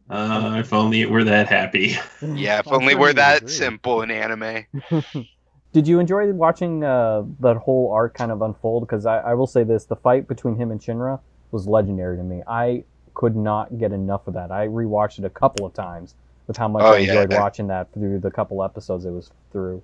[0.08, 1.96] Uh, if only it were that happy.
[2.20, 3.48] Yeah, if only sure we're that agree.
[3.48, 4.66] simple in anime.
[5.72, 8.82] Did you enjoy watching uh, that whole arc kind of unfold?
[8.86, 11.20] Because I, I will say this: the fight between him and Shinra
[11.52, 12.42] was legendary to me.
[12.46, 14.50] I could not get enough of that.
[14.50, 16.14] I rewatched it a couple of times
[16.46, 17.24] with how much Oh, I yeah.
[17.24, 19.82] enjoyed watching that through the couple episodes it was through.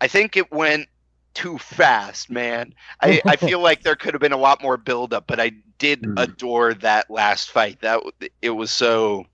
[0.00, 0.88] I think it went
[1.34, 2.74] too fast, man.
[3.00, 5.52] I, I feel like there could have been a lot more build up, but I
[5.78, 6.14] did Mm.
[6.16, 7.80] adore that last fight.
[7.80, 8.00] That
[8.40, 9.24] it was so,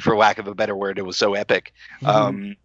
[0.00, 1.72] for lack of a better word, it was so epic.
[2.04, 2.56] Um,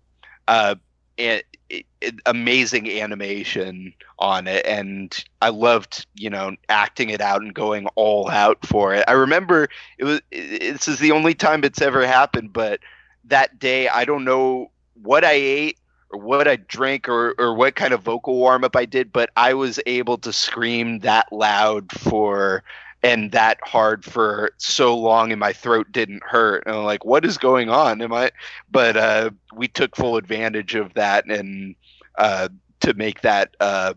[0.48, 0.76] uh,
[1.18, 1.86] it, it,
[2.26, 8.30] amazing animation on it, and I loved you know acting it out and going all
[8.30, 9.04] out for it.
[9.08, 12.80] I remember it was this is the only time it's ever happened, but
[13.26, 15.80] that day I don't know what I ate
[16.16, 19.54] what I drank or, or what kind of vocal warm up I did, but I
[19.54, 22.64] was able to scream that loud for
[23.04, 26.64] and that hard for so long and my throat didn't hurt.
[26.66, 28.02] And I'm like, what is going on?
[28.02, 28.32] Am I
[28.72, 31.76] but uh we took full advantage of that and
[32.18, 32.50] uh
[32.80, 33.94] to make that uh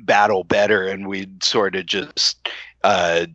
[0.00, 2.48] battle better and we sort of just
[2.84, 3.26] uh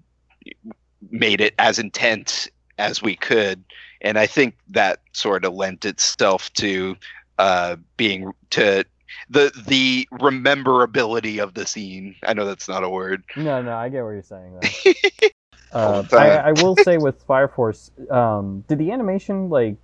[1.10, 3.64] made it as intense as we could
[4.02, 6.96] and I think that sort of lent itself to
[7.42, 8.86] uh, being to
[9.32, 12.16] the the rememberability of the scene.
[12.24, 13.24] I know that's not a word.
[13.36, 14.60] No, no, I get what you're saying.
[14.60, 14.94] Though.
[15.74, 16.28] Uh, I.
[16.36, 19.78] I will say with Fire Force, um, did the animation like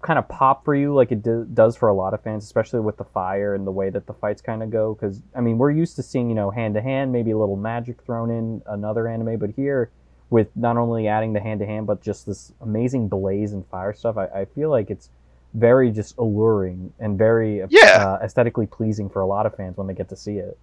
[0.00, 2.80] kind of pop for you like it do, does for a lot of fans, especially
[2.80, 4.94] with the fire and the way that the fights kind of go?
[4.94, 7.56] Because I mean, we're used to seeing you know hand to hand, maybe a little
[7.56, 9.90] magic thrown in another anime, but here
[10.30, 13.92] with not only adding the hand to hand, but just this amazing blaze and fire
[13.92, 15.10] stuff, I, I feel like it's
[15.56, 18.04] very just alluring and very Yeah.
[18.20, 20.58] uh, aesthetically pleasing for a lot of fans when they get to see it.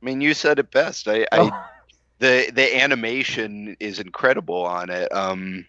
[0.00, 1.08] I mean, you said it best.
[1.08, 1.50] I, I
[2.18, 5.12] the the animation is incredible on it.
[5.12, 5.66] Um,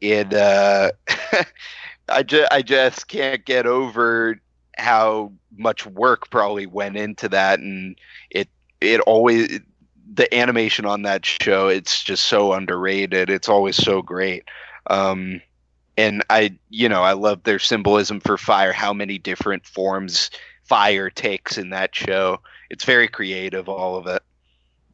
[0.00, 0.92] it uh,
[2.08, 4.40] I just I just can't get over
[4.76, 7.96] how much work probably went into that, and
[8.30, 8.48] it
[8.80, 9.60] it always
[10.14, 13.28] the animation on that show it's just so underrated.
[13.28, 14.44] It's always so great.
[14.88, 15.42] Um,
[15.96, 18.72] and I you know I love their symbolism for fire.
[18.72, 20.30] How many different forms
[20.66, 22.40] fire takes in that show.
[22.70, 24.22] It's very creative, all of it.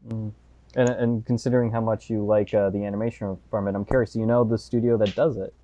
[0.06, 0.32] Mm.
[0.74, 4.12] And, and considering how much you like uh, the animation from it, I'm curious.
[4.12, 5.54] Do you know the studio that does it?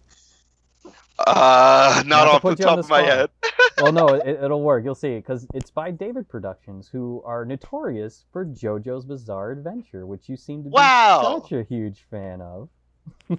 [1.18, 3.30] Uh, not Not to off the put you on top the of my head.
[3.80, 4.84] well, no, it, it'll work.
[4.84, 10.28] You'll see, because it's by David Productions, who are notorious for JoJo's Bizarre Adventure, which
[10.28, 11.40] you seem to be Wow.
[11.40, 12.68] such a huge fan of.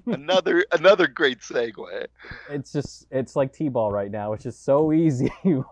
[0.06, 2.08] Another another great segue.
[2.50, 4.34] It's just, it's like T-ball right now.
[4.34, 5.64] It's just so easy Yeah,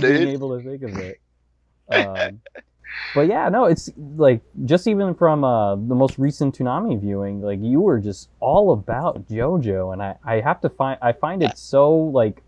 [0.00, 1.20] being able to think of it.
[1.88, 2.40] Um,
[3.14, 7.60] but yeah, no, it's like just even from uh, the most recent Toonami viewing, like
[7.60, 11.56] you were just all about JoJo, and I, I have to find I find it
[11.58, 12.42] so like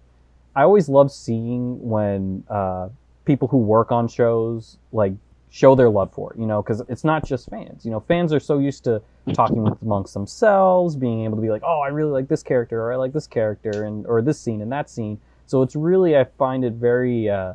[0.55, 2.89] I always love seeing when uh,
[3.25, 5.13] people who work on shows like
[5.57, 7.83] show their love for it, you know, because it's not just fans.
[7.83, 9.01] You know, fans are so used to
[9.33, 12.93] talking amongst themselves, being able to be like, oh, I really like this character, or
[12.93, 15.19] I like this character, and or this scene and that scene.
[15.47, 17.55] So it's really I find it very uh,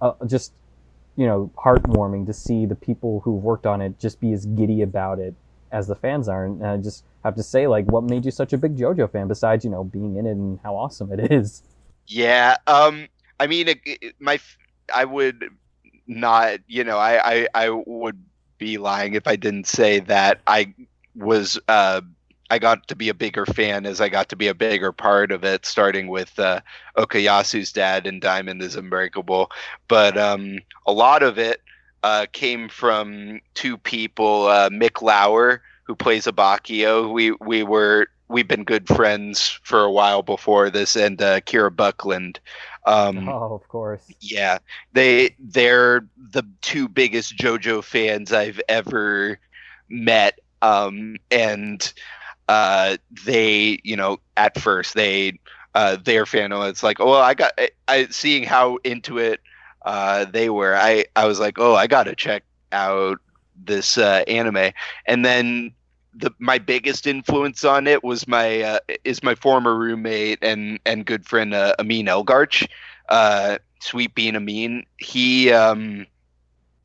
[0.00, 0.54] uh, just
[1.16, 4.80] you know heartwarming to see the people who've worked on it just be as giddy
[4.80, 5.34] about it
[5.72, 6.46] as the fans are.
[6.46, 9.28] And I just have to say, like, what made you such a big JoJo fan
[9.28, 11.62] besides you know being in it and how awesome it is?
[12.06, 14.38] Yeah, um, I mean, it, it, my
[14.94, 15.50] I would
[16.06, 18.22] not, you know, I, I I would
[18.58, 20.74] be lying if I didn't say that I
[21.14, 22.00] was uh
[22.48, 25.32] I got to be a bigger fan as I got to be a bigger part
[25.32, 26.60] of it, starting with uh,
[26.96, 29.50] Okuyasu's dad and Diamond is Unbreakable.
[29.88, 31.60] But um, a lot of it
[32.04, 37.12] uh, came from two people, uh, Mick Lauer, who plays Abbacchio.
[37.12, 41.74] We we were we've been good friends for a while before this, and uh, Kira
[41.74, 42.38] Buckland.
[42.86, 44.02] Um, oh, of course.
[44.20, 44.58] Yeah,
[44.92, 49.38] they they're the two biggest JoJo fans I've ever
[49.88, 51.92] met, um, and
[52.48, 55.38] uh, they, you know, at first they
[55.74, 57.52] uh, their fan it's like, oh, well, I got
[57.88, 59.40] I seeing how into it
[59.84, 60.76] uh, they were.
[60.76, 63.18] I I was like, oh, I got to check out
[63.64, 64.72] this uh, anime,
[65.06, 65.72] and then
[66.16, 71.04] the my biggest influence on it was my uh, is my former roommate and and
[71.06, 72.66] good friend uh, Amin Elgarch,
[73.08, 74.84] uh, Sweet Bean Amin.
[74.98, 76.06] He um,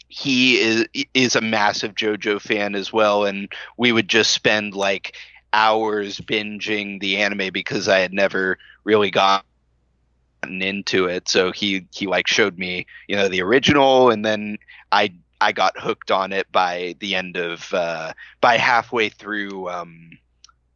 [0.07, 5.15] he is is a massive JoJo fan as well, and we would just spend like
[5.53, 9.43] hours binging the anime because I had never really gotten
[10.61, 11.29] into it.
[11.29, 14.57] So he he like showed me you know the original, and then
[14.91, 20.17] I I got hooked on it by the end of uh, by halfway through um,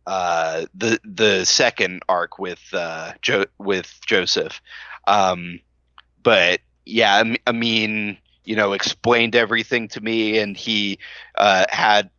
[0.07, 4.59] uh, the the second arc with uh, jo- with Joseph.
[5.07, 5.59] Um,
[6.23, 10.99] but yeah, I mean, you know, explained everything to me, and he
[11.37, 12.09] uh, had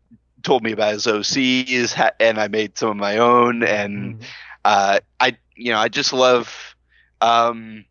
[0.42, 4.22] told me about his OCs, and I made some of my own, and mm-hmm.
[4.64, 6.76] uh, I, you know, I just love
[7.20, 7.84] um,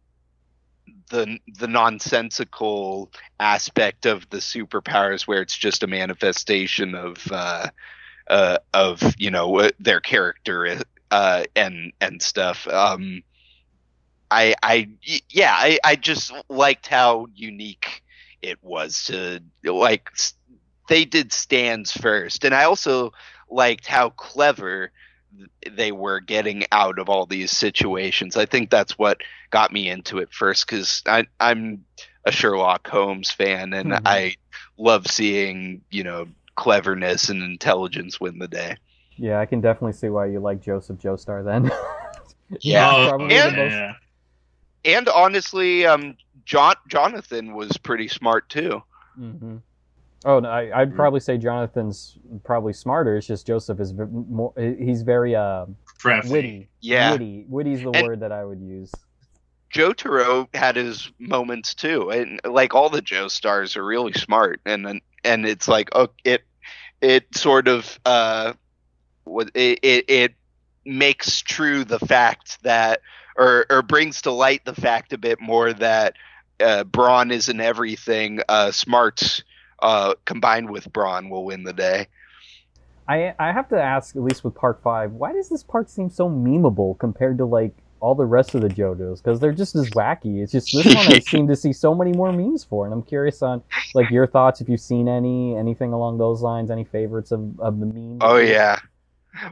[1.09, 7.67] the the nonsensical aspect of the superpowers, where it's just a manifestation of uh,
[8.27, 12.67] uh, of you know their character uh, and and stuff.
[12.67, 13.23] Um,
[14.31, 14.89] I I
[15.29, 18.03] yeah, I I just liked how unique
[18.41, 20.09] it was to like
[20.89, 23.11] they did stands first, and I also
[23.49, 24.91] liked how clever
[25.69, 28.37] they were getting out of all these situations.
[28.37, 31.03] I think that's what got me into it first because
[31.39, 31.85] I'm
[32.25, 34.07] a Sherlock Holmes fan, and mm-hmm.
[34.07, 34.35] I
[34.77, 38.77] love seeing you know cleverness and intelligence win the day.
[39.17, 41.71] Yeah, I can definitely see why you like Joseph Joestar then.
[42.61, 43.93] yeah, oh, and, yeah.
[44.83, 48.83] and honestly, um, John Jonathan was pretty smart too.
[49.19, 49.57] Mm-hmm.
[50.25, 50.95] Oh, no, I, would mm.
[50.95, 53.15] probably say Jonathan's probably smarter.
[53.15, 54.53] It's just Joseph is more.
[54.57, 55.67] He's very uh,
[56.03, 56.67] witty.
[56.81, 57.45] Yeah, witty.
[57.47, 58.91] Witty's the and word that I would use.
[59.71, 65.45] Jotaro had his moments too, and like all the Joestars are really smart, and and
[65.45, 66.43] it's like oh, it
[67.01, 68.53] it sort of uh,
[69.53, 70.33] it, it it
[70.85, 73.01] makes true the fact that
[73.37, 76.15] or or brings to light the fact a bit more that
[76.59, 78.39] uh, Brawn isn't everything.
[78.49, 79.43] Uh, smarts
[79.79, 82.07] uh, combined with Brawn will win the day.
[83.07, 86.09] I I have to ask, at least with Part Five, why does this part seem
[86.09, 89.21] so memeable compared to like all the rest of the JoJo's?
[89.21, 90.41] Because they're just as wacky.
[90.41, 93.03] It's just this one I seem to see so many more memes for, and I'm
[93.03, 93.61] curious on
[93.93, 97.79] like your thoughts if you've seen any anything along those lines, any favorites of of
[97.79, 98.19] the memes.
[98.21, 98.79] Oh yeah,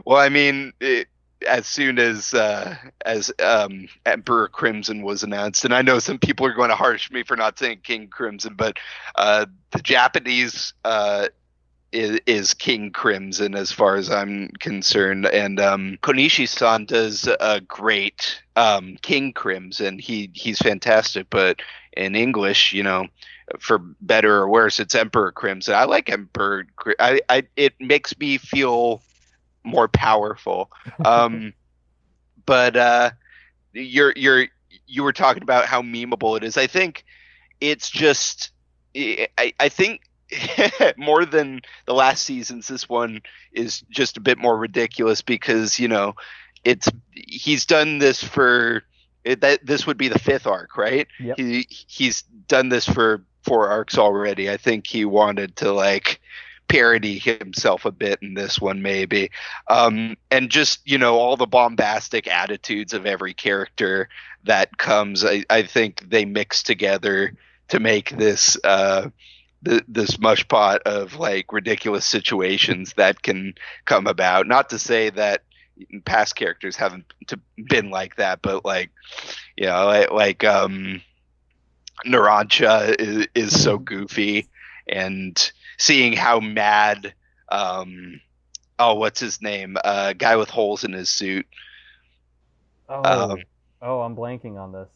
[0.04, 0.72] well I mean.
[0.80, 1.08] It,
[1.46, 6.46] as soon as uh, as um, Emperor Crimson was announced, and I know some people
[6.46, 8.76] are going to harsh me for not saying King Crimson, but
[9.14, 11.28] uh, the Japanese uh,
[11.92, 18.42] is, is, King Crimson as far as I'm concerned, and um, Konishi-san does a great
[18.56, 19.98] um, King Crimson.
[19.98, 21.60] He he's fantastic, but
[21.96, 23.06] in English, you know,
[23.58, 25.74] for better or worse, it's Emperor Crimson.
[25.74, 26.66] I like Emperor.
[26.98, 29.02] I, I it makes me feel
[29.64, 30.70] more powerful.
[31.04, 31.54] Um,
[32.46, 33.10] but uh,
[33.72, 34.46] you're you're
[34.86, 36.56] you were talking about how memeable it is.
[36.56, 37.04] I think
[37.60, 38.50] it's just
[38.96, 40.02] I, I think
[40.96, 45.88] more than the last seasons, this one is just a bit more ridiculous because you
[45.88, 46.14] know
[46.64, 48.82] it's he's done this for
[49.24, 51.06] it, that this would be the fifth arc, right?
[51.20, 51.38] Yep.
[51.38, 54.50] He he's done this for four arcs already.
[54.50, 56.20] I think he wanted to like
[56.68, 59.30] parody himself a bit in this one, maybe.
[59.68, 64.08] Um, and just, you know, all the bombastic attitudes of every character
[64.44, 67.34] that comes, I, I think they mix together
[67.68, 68.56] to make this.
[68.64, 69.10] Uh,
[69.88, 73.54] this mush pot of like ridiculous situations that can
[73.86, 74.46] come about.
[74.46, 75.42] Not to say that
[76.04, 77.12] past characters haven't
[77.56, 78.90] been like that, but like,
[79.56, 81.00] you know, like, like um,
[82.06, 84.48] Narancia is, is so goofy
[84.86, 87.14] and seeing how mad
[87.48, 88.20] um,
[88.78, 89.76] oh, what's his name?
[89.84, 91.46] Uh, guy with holes in his suit.
[92.88, 93.38] Oh, Um,
[93.82, 94.88] oh, I'm blanking on this.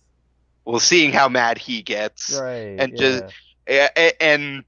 [0.65, 2.77] Well, seeing how mad he gets, Right.
[2.79, 2.99] and yeah.
[2.99, 3.25] just-
[3.71, 4.65] A- a- and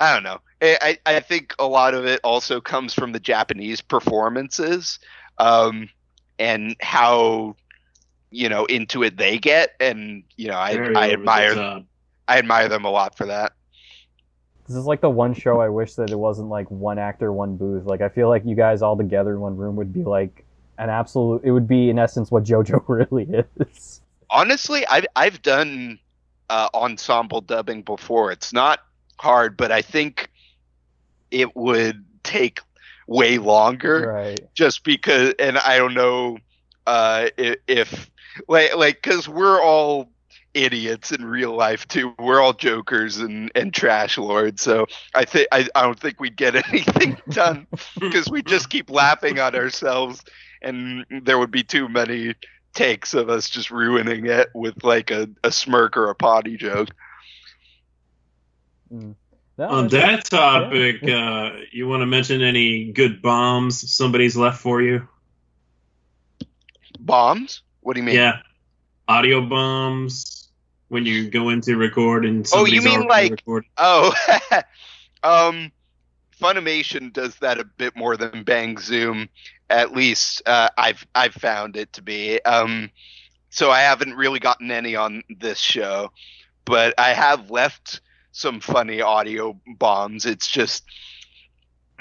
[0.00, 0.40] I don't know.
[0.62, 4.98] I I I think a lot of it also comes from the Japanese performances,
[5.38, 5.88] um,
[6.38, 7.56] and how
[8.30, 11.82] you know into it they get, and you know I Very I admire top.
[12.26, 13.52] I admire them a lot for that.
[14.66, 17.56] This is like the one show I wish that it wasn't like one actor, one
[17.56, 17.84] booth.
[17.84, 20.44] Like I feel like you guys all together in one room would be like
[20.78, 21.42] an absolute.
[21.44, 23.28] It would be in essence what JoJo really
[23.60, 24.00] is.
[24.30, 25.98] honestly, I've I've done
[26.48, 28.32] uh, ensemble dubbing before.
[28.32, 28.80] It's not
[29.18, 30.30] hard, but I think
[31.30, 32.60] it would take
[33.06, 34.40] way longer Right.
[34.54, 35.34] just because.
[35.38, 36.38] And I don't know
[36.86, 38.10] uh, if
[38.48, 40.10] like like because we're all
[40.54, 42.14] idiots in real life too.
[42.18, 44.62] We're all jokers and and trash lords.
[44.62, 47.66] So I think I, I don't think we'd get anything done
[47.98, 50.22] because we just keep laughing at ourselves
[50.62, 52.34] and there would be too many
[52.72, 56.88] takes of us just ruining it with like a, a smirk or a potty joke.
[58.92, 59.14] Mm.
[59.56, 64.60] No, On it's- that topic, uh, you want to mention any good bombs somebody's left
[64.60, 65.06] for you?
[66.98, 67.62] Bombs?
[67.80, 68.16] What do you mean?
[68.16, 68.38] Yeah,
[69.06, 70.43] audio bombs
[70.88, 73.68] when you go into record and Oh, you mean like- recorded.
[73.76, 74.12] Oh,
[75.22, 75.72] um,
[76.40, 79.28] Funimation does that a bit more than Bang Zoom.
[79.70, 82.42] At least uh, I've I've found it to be.
[82.42, 82.90] Um,
[83.50, 86.10] so I haven't really gotten any on this show,
[86.64, 88.00] but I have left
[88.32, 90.26] some funny audio bombs.
[90.26, 90.84] It's just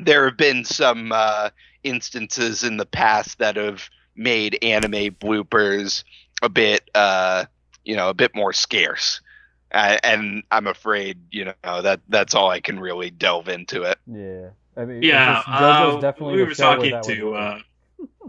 [0.04, 1.52] there have been some uh,
[1.84, 6.04] instances in the past that have made anime bloopers
[6.42, 7.46] a bit, uh,
[7.84, 9.22] you know, a bit more scarce.
[9.72, 13.98] Uh, and I'm afraid, you know, that that's all I can really delve into it.
[14.06, 14.50] Yeah.
[14.78, 17.60] I mean, Yeah, just- uh, definitely we were talking to uh,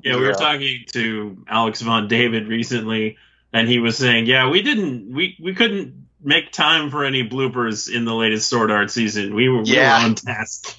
[0.02, 0.28] yeah, we Yeah.
[0.28, 3.16] were talking to Alex Von David recently,
[3.52, 7.94] and he was saying, yeah, we didn't, we we couldn't make time for any bloopers
[7.94, 9.34] in the latest Sword Art season.
[9.34, 9.98] We were, we Yeah.
[9.98, 10.78] were on task.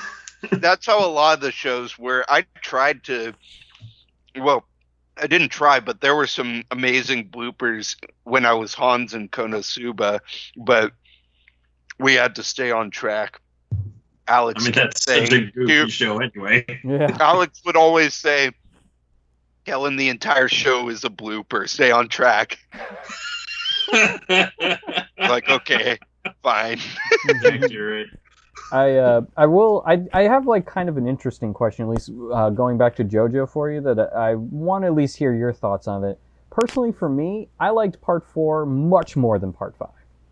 [0.50, 3.34] that's how a lot of the shows where I tried to
[4.38, 4.64] well
[5.16, 10.20] I didn't try but there were some amazing bloopers when I was Hans and Konosuba
[10.56, 10.92] but
[11.98, 13.40] we had to stay on track
[14.28, 16.64] Alex I mean, kept that's such a saying goofy "Dude," show anyway.
[16.84, 17.16] yeah.
[17.20, 18.50] Alex would always say
[19.64, 22.58] Kellen the entire show is a blooper stay on track
[25.18, 25.98] like okay
[26.42, 26.78] fine
[27.44, 28.08] Accurate.
[28.72, 32.10] I uh, I will I I have like kind of an interesting question at least
[32.32, 35.52] uh, going back to JoJo for you that I want to at least hear your
[35.52, 36.18] thoughts on it.
[36.50, 39.88] Personally, for me, I liked Part Four much more than Part Five.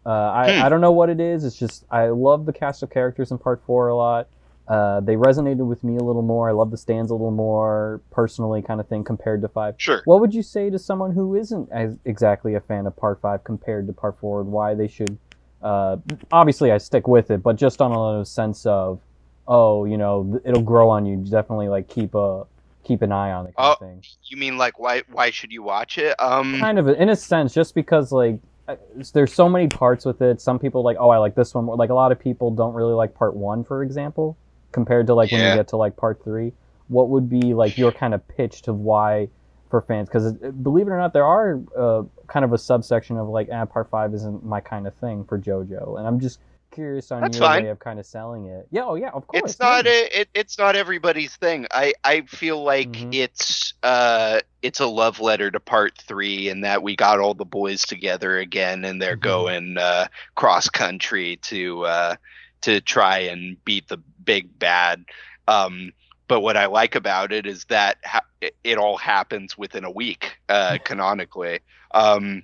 [0.06, 0.62] Uh, I Hmm.
[0.64, 1.44] I don't know what it is.
[1.44, 4.28] It's just I love the cast of characters in Part Four a lot.
[4.66, 6.48] Uh, they resonated with me a little more.
[6.48, 9.74] I love the stands a little more personally, kind of thing compared to Five.
[9.76, 13.20] sure What would you say to someone who isn't as exactly a fan of Part
[13.20, 15.18] Five compared to Part Four, and why they should?
[15.64, 15.96] Uh,
[16.30, 19.00] obviously, I stick with it, but just on a sense of,
[19.48, 21.16] oh, you know, it'll grow on you.
[21.16, 22.44] Definitely, like keep a
[22.84, 23.84] keep an eye on it, kind of Oh.
[23.86, 24.02] thing.
[24.26, 27.54] you mean like why why should you watch it um Kind of, in a sense,
[27.54, 28.38] just because like
[28.68, 28.76] uh,
[29.14, 30.40] there's so many parts with it.
[30.40, 31.76] Some people like, oh, I like this one more.
[31.76, 34.36] Like a lot of people don't really like Part One, for example,
[34.72, 36.52] compared to like when you get to like Part Three.
[36.88, 39.28] What would be like your kind of pitch to why?
[39.74, 43.28] For fans, because believe it or not, there are uh, kind of a subsection of
[43.28, 46.38] like, ah, part five isn't my kind of thing for JoJo, and I'm just
[46.70, 47.64] curious on That's your fine.
[47.64, 48.68] way of kind of selling it.
[48.70, 49.50] Yeah, oh yeah, of course.
[49.50, 53.14] it's not a, it, it's not everybody's thing i i feel like Mhm.
[53.14, 57.44] it's uh it's a love letter to part three and that we got all the
[57.44, 59.20] boys together again and they're Mhm.
[59.22, 60.06] going uh
[60.36, 62.14] cross country to uh
[62.60, 65.04] to try and beat the big bad
[65.48, 65.90] um
[66.28, 68.24] but what i like about it is that ha-
[68.62, 71.60] it, all happens within a week uh canonically
[71.92, 72.42] um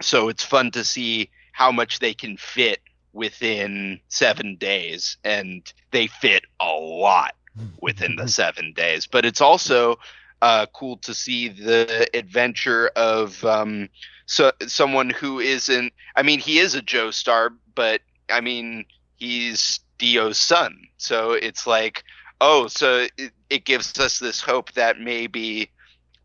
[0.00, 2.80] so it's fun to see how much they can fit
[3.12, 7.34] within seven days, and they fit a lot
[7.80, 9.06] within the seven days.
[9.06, 9.98] But it's also
[10.40, 13.88] uh, cool to see the adventure of um,
[14.26, 15.92] so someone who isn't.
[16.16, 18.00] I mean, he is a Joestar, but
[18.30, 18.86] I mean,
[19.16, 20.78] he's Dio's son.
[20.96, 22.02] So it's like,
[22.42, 25.70] oh, so it, it gives us this hope that maybe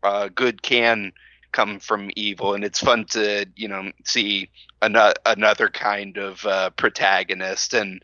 [0.02, 1.12] uh, good can
[1.52, 4.50] come from evil, and it's fun to you know see
[4.82, 7.74] ano- another kind of uh, protagonist.
[7.74, 8.02] And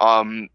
[0.00, 0.48] um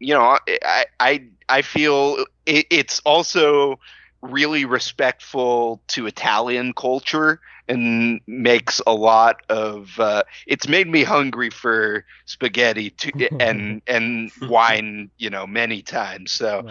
[0.00, 3.78] you know i i i feel it, it's also
[4.22, 7.40] really respectful to Italian culture
[7.72, 9.98] and makes a lot of.
[9.98, 16.32] Uh, it's made me hungry for spaghetti to, and and wine, you know, many times.
[16.32, 16.66] So.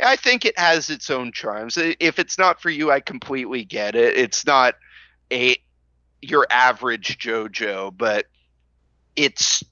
[0.00, 1.76] I think it has its own charms.
[1.78, 4.16] If it's not for you, I completely get it.
[4.16, 4.74] It's not
[5.32, 5.56] a
[6.20, 8.26] your average JoJo, but
[9.16, 9.62] it's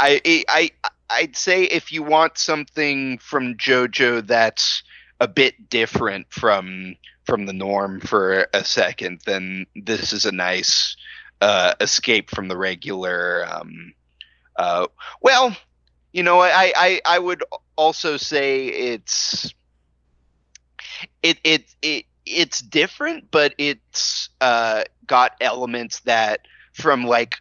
[0.00, 4.82] I I I- I'd say if you want something from JoJo that's
[5.20, 6.96] a bit different from
[7.32, 10.98] from the norm for a second, then this is a nice
[11.40, 13.46] uh, escape from the regular.
[13.50, 13.94] Um,
[14.54, 14.86] uh,
[15.22, 15.56] well,
[16.12, 17.42] you know, I, I I would
[17.74, 19.54] also say it's
[21.22, 26.40] it it it it's different, but it's uh, got elements that
[26.74, 27.36] from like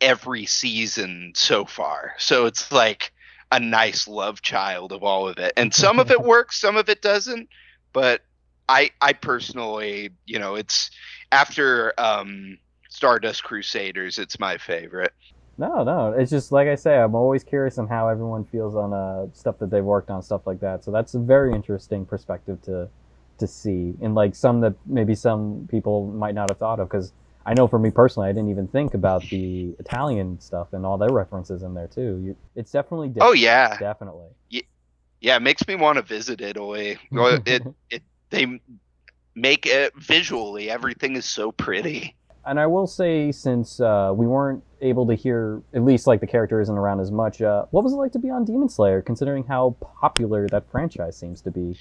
[0.00, 2.14] every season so far.
[2.18, 3.12] So it's like
[3.52, 6.88] a nice love child of all of it, and some of it works, some of
[6.88, 7.48] it doesn't.
[7.92, 8.22] But
[8.68, 10.90] I I personally, you know, it's
[11.32, 12.58] after um,
[12.88, 15.12] Stardust Crusaders, it's my favorite.
[15.58, 16.12] No, no.
[16.12, 19.58] It's just like I say, I'm always curious on how everyone feels on uh, stuff
[19.58, 20.84] that they've worked on, stuff like that.
[20.84, 22.88] So that's a very interesting perspective to
[23.38, 26.88] to see, and like some that maybe some people might not have thought of.
[26.88, 27.12] Because
[27.44, 30.98] I know for me personally, I didn't even think about the Italian stuff and all
[30.98, 32.22] their references in there too.
[32.24, 33.30] You, it's definitely different.
[33.30, 34.28] Oh yeah, definitely.
[35.20, 36.98] yeah, it makes me want to visit Italy.
[37.12, 38.60] It it they
[39.34, 42.16] make it visually everything is so pretty.
[42.44, 46.28] And I will say, since uh, we weren't able to hear, at least like the
[46.28, 49.02] character isn't around as much, uh, what was it like to be on Demon Slayer,
[49.02, 51.76] considering how popular that franchise seems to be?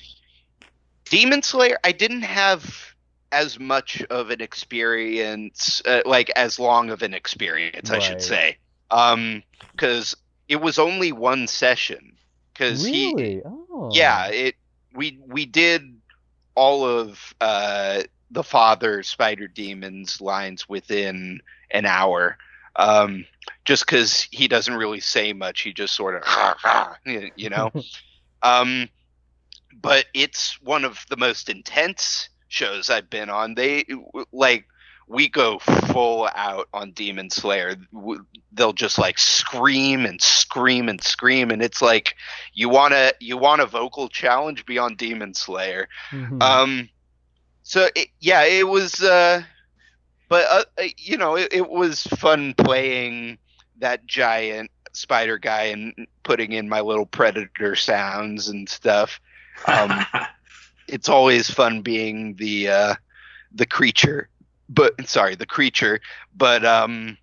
[1.06, 2.96] Demon Slayer, I didn't have
[3.32, 8.22] as much of an experience, uh, like as long of an experience, I should Right.
[8.22, 8.58] say,
[8.90, 10.16] um, because
[10.48, 12.18] it was only one session.
[12.54, 13.92] Because he, oh.
[13.94, 14.56] yeah, it
[14.96, 15.95] we we did
[16.56, 21.42] all of uh, the father Spider Demon's lines within
[21.72, 22.38] an hour.
[22.78, 23.26] Um,
[23.64, 26.96] just because he doesn't really say much, he just sort of,
[27.36, 27.72] you know.
[28.42, 28.90] um,
[29.82, 33.56] but it's one of the most intense shows I've been on.
[33.56, 33.86] They
[34.32, 34.66] like
[35.08, 37.76] we go full out on Demon Slayer.
[38.52, 42.16] They'll just like scream and scream and scream, and it's like
[42.54, 45.88] you wanna you want a vocal challenge beyond Demon Slayer.
[46.12, 46.42] Mhm.
[46.42, 46.90] Um,
[47.64, 49.02] so it, yeah, it was.
[49.02, 49.44] Uh,
[50.30, 53.38] but uh, uh, you know, it, it was fun playing
[53.80, 59.20] that giant spider guy and putting in my little predator sounds and stuff.
[59.68, 60.06] Um,
[60.88, 62.96] it's always fun being the uh,
[63.54, 64.30] the creature,
[64.70, 66.00] but sorry, the creature.
[66.36, 67.18] But um,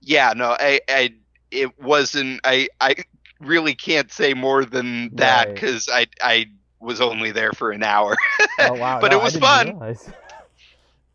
[0.00, 1.14] yeah, no, I, I
[1.50, 2.40] it wasn't.
[2.44, 2.96] I I
[3.40, 5.54] really can't say more than that Right.
[5.54, 6.46] because I I
[6.80, 8.16] was only there for an hour.
[8.60, 9.00] oh, wow.
[9.00, 9.68] but no, it was fun.
[9.68, 10.10] realize.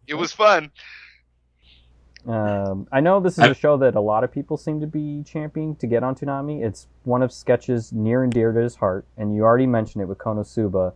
[0.07, 0.71] It was fun.
[2.27, 5.23] Um, I know this is a show that a lot of people seem to be
[5.23, 6.63] championing to get on Toonami.
[6.63, 10.05] It's one of Sketch's near and dear to his heart, and you already mentioned it
[10.05, 10.93] with Konosuba.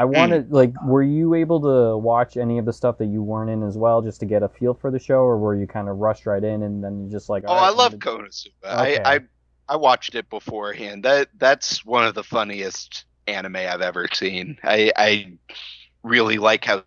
[0.00, 0.32] I Hmm.
[0.32, 3.62] wanted, like, were you able to watch any of the stuff that you weren't in
[3.62, 5.98] as well, just to get a feel for the show, or were you kind of
[5.98, 7.44] rushed right in and then you just like?
[7.46, 8.52] Oh, "All right, I love gonna-" Konosuba.
[8.70, 8.98] Okay.
[9.04, 9.20] I, I
[9.68, 11.04] I watched it beforehand.
[11.04, 14.58] That that's one of the funniest anime I've ever seen.
[14.64, 15.38] I I
[16.04, 16.84] really like how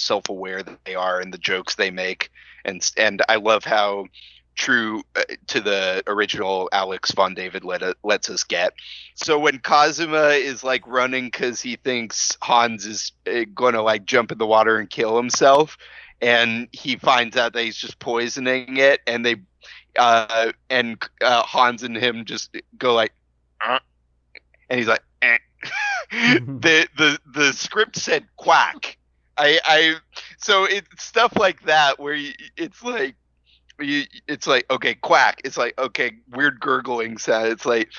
[0.00, 2.30] self-aware that they are and the jokes they make,
[2.64, 4.06] and and I love how
[4.54, 8.72] true uh, to the original Alex von David let it, lets us get.
[9.14, 14.04] So when Kazuma is like running because he thinks Hans is uh, going to like
[14.04, 15.76] jump in the water and kill himself,
[16.20, 19.36] and he finds out that he's just poisoning it, and they
[19.98, 23.12] uh, and uh, Hans and him just go like,
[23.64, 23.78] "Uh,"
[24.68, 25.38] and he's like, eh.
[26.10, 28.96] the the the script said quack.
[29.36, 29.94] I I
[30.38, 33.14] so it's stuff like that where you, it's like.
[33.80, 35.40] You, it's like okay, quack.
[35.44, 37.48] It's like okay, weird gurgling sound.
[37.48, 37.90] It's like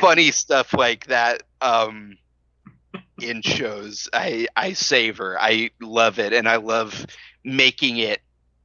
[0.00, 1.44] funny stuff like that.
[1.60, 2.18] Um,
[3.20, 5.38] in shows, I I savor.
[5.40, 7.06] I love it, and I love
[7.44, 8.20] making it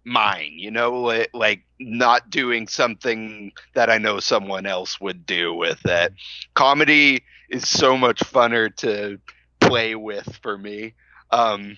[0.06, 0.54] mine.
[0.54, 6.14] You know, like, not doing something that I know someone else would do with it.
[6.54, 9.20] Comedy is so much funner to
[9.60, 10.94] play with for me,
[11.32, 11.78] um,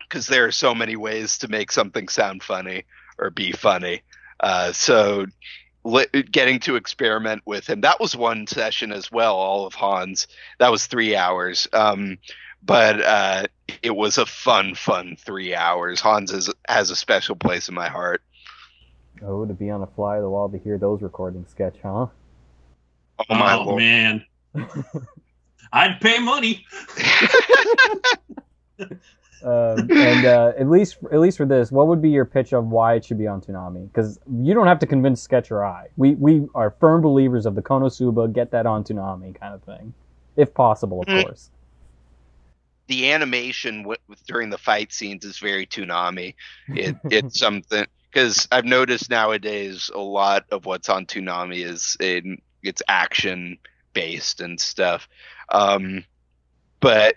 [0.00, 2.84] because there are so many ways to make something sound funny
[3.18, 4.02] or be funny.
[4.40, 5.26] Uh, so
[5.84, 7.80] li- getting to experiment with him.
[7.80, 10.28] That was one session as well all of hans.
[10.58, 11.66] That was three hours.
[11.72, 12.18] Um,
[12.62, 13.44] but uh,
[13.82, 16.00] it was a fun fun three hours.
[16.00, 18.22] Hans is, has a special place in my heart.
[19.22, 22.06] Oh, to be on a fly of the wall to hear those recording Sketch, huh?
[23.18, 23.78] oh my oh lord.
[23.78, 24.24] Man,
[25.72, 26.64] I'd pay money.
[29.42, 32.66] Um, and uh, at least at least for this, what would be your pitch of
[32.66, 33.86] why it should be on Toonami?
[33.92, 35.86] Because you don't have to convince Sketch or I.
[35.96, 38.32] We we are firm believers of the Konosuba.
[38.32, 39.94] Get that on Toonami kind of thing,
[40.36, 41.22] if possible, of Mm.
[41.22, 41.50] course.
[42.88, 46.34] the animation w- during the fight scenes is very Toonami.
[46.68, 52.40] It it's something because I've noticed nowadays a lot of what's on Toonami is in
[52.62, 53.58] it's action
[53.92, 55.06] based and stuff.
[55.50, 56.04] Um,
[56.80, 57.16] but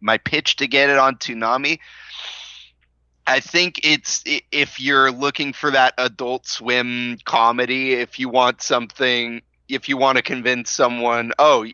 [0.00, 1.78] my pitch to get it on Toonami,
[3.26, 9.42] I think it's if you're looking for that Adult Swim comedy, if you want something,
[9.68, 11.66] if you want to convince someone, oh.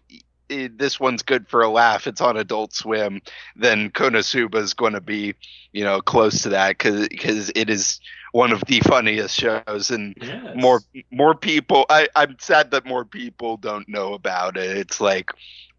[0.49, 2.07] This one's good for a laugh.
[2.07, 3.21] It's on Adult Swim.
[3.57, 5.35] Then Konosuba is going to be,
[5.73, 7.99] you know, close to that because it is
[8.31, 10.55] one of the funniest shows, and Yes.
[10.55, 15.31] more more people I, i'm sad that more people don't know about it it's like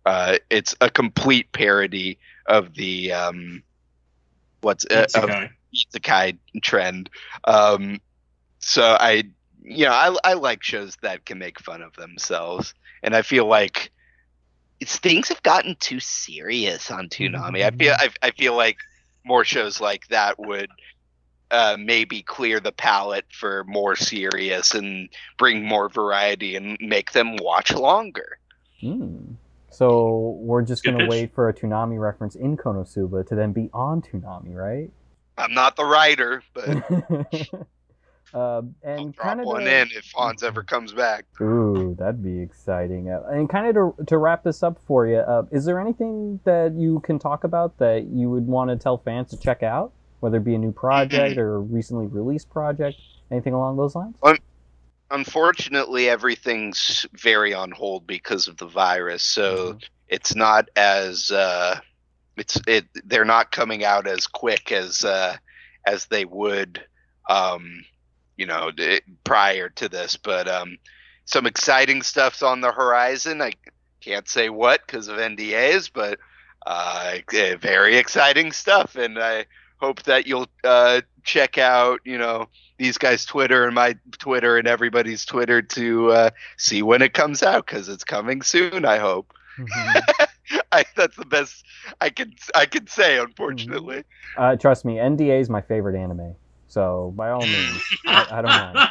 [0.06, 2.18] uh it's a complete parody
[2.48, 3.64] of the um
[4.62, 5.50] what's uh, of Isekai.
[5.74, 7.10] isekai trend
[7.44, 8.00] um
[8.60, 9.24] so i
[9.62, 12.74] you know I, I like shows that can make fun of themselves
[13.04, 13.92] and i feel like
[14.80, 17.64] it's things have gotten too serious on Toonami.
[17.64, 18.78] I feel I, I feel like
[19.26, 20.70] more shows like that would
[21.50, 27.38] uh, maybe clear the palate for more serious and bring more variety and make them
[27.38, 28.38] watch longer.
[28.82, 29.34] Hmm.
[29.78, 34.02] So we're just gonna wait for a Toonami reference in Konosuba to then be on
[34.02, 34.90] Toonami, right?
[35.38, 36.68] I'm not the writer, but
[38.34, 41.26] um, I'll and kind of one in if Hans ever comes back.
[41.40, 43.12] Ooh, that'd be exciting.
[43.12, 46.40] Uh, and kind of to, to wrap this up for you, uh, is there anything
[46.44, 49.92] that you can talk about that you would want to tell fans to check out,
[50.22, 52.98] whether it be a new project or a recently released project,
[53.30, 54.16] anything along those lines?
[55.10, 59.84] Unfortunately, everything's very on hold because of the virus, so Mhm.
[60.08, 61.80] it's not as uh,
[62.36, 62.86] it's it.
[63.06, 65.38] They're not coming out as quick as uh,
[65.86, 66.84] as they would,
[67.30, 67.84] um,
[68.38, 70.18] you know, d- prior to this.
[70.18, 70.78] But um,
[71.26, 73.42] some exciting stuff's on the horizon.
[73.42, 73.54] I
[74.02, 76.20] can't say what because of NDAs, but
[76.66, 77.18] uh,
[77.60, 79.46] very exciting stuff, and I
[79.80, 82.48] hope that you'll uh, check out, you know,
[82.80, 87.44] these guys' Twitter and my Twitter and everybody's Twitter to uh, see when it comes
[87.44, 88.86] out because it's coming soon.
[88.86, 89.32] I hope.
[90.72, 91.66] I, that's the best
[92.00, 93.20] I can I can say.
[93.20, 94.04] Unfortunately,
[94.38, 96.36] uh, trust me, NDA is my favorite anime,
[96.68, 98.90] so by all means, I, I don't mind.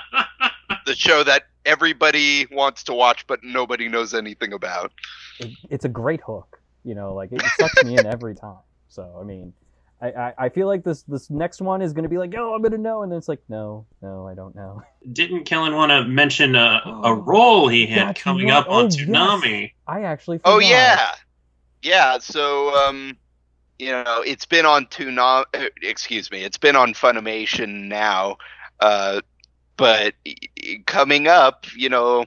[0.87, 4.93] the show that everybody wants to watch but nobody knows anything about.
[5.39, 8.59] It, it's a great hook, you know, like it, it sucks me in every time.
[8.89, 9.53] So I mean,
[10.01, 12.63] I, I, I feel like this this next one is gonna be like, oh, I'm
[12.63, 14.83] gonna know, and then it's like, no, no, I don't know.
[15.13, 18.57] Didn't Kellen want to mention a, a role he had That's coming right.
[18.59, 19.59] up on Oh, yes.
[19.87, 20.41] I actually.
[20.45, 21.13] Oh yeah,
[21.83, 22.19] yeah.
[22.19, 23.17] So um,
[23.79, 25.23] you know, it's been on Tuna.
[25.23, 25.45] uh,
[25.83, 28.37] Excuse me, it's been on Funimation now.
[28.81, 29.21] Uh,
[29.77, 30.15] but
[30.87, 32.25] coming up, you know,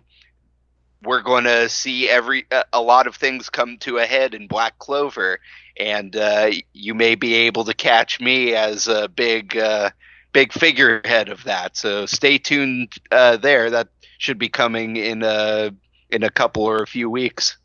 [1.04, 4.48] we're going to see every a- a lot of things come to a head in
[4.48, 5.40] Black Clover,
[5.78, 9.92] and uh, you may be able to catch me as a big uh,
[10.34, 11.78] big figurehead of that.
[11.78, 13.70] So stay tuned uh, there.
[13.70, 15.72] That should be coming in a
[16.10, 17.58] in a couple or a few weeks.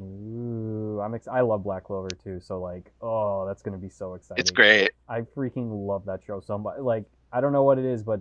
[0.00, 4.14] Ooh, I'm ex- I love Black Clover too, so like, oh, that's gonna be so
[4.14, 4.40] exciting.
[4.40, 4.92] It's great.
[5.08, 6.78] I freaking love that show so much.
[6.78, 8.20] Like, I don't know what it is, but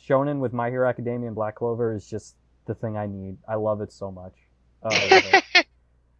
[0.00, 2.36] Shonen with My Hero Academia and Black Clover is just
[2.70, 3.36] the thing I need.
[3.48, 4.34] I love it so much.
[4.82, 5.40] Oh.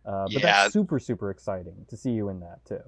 [0.04, 0.40] Uh, but Yeah.
[0.40, 2.82] that's super super exciting to see you in that too.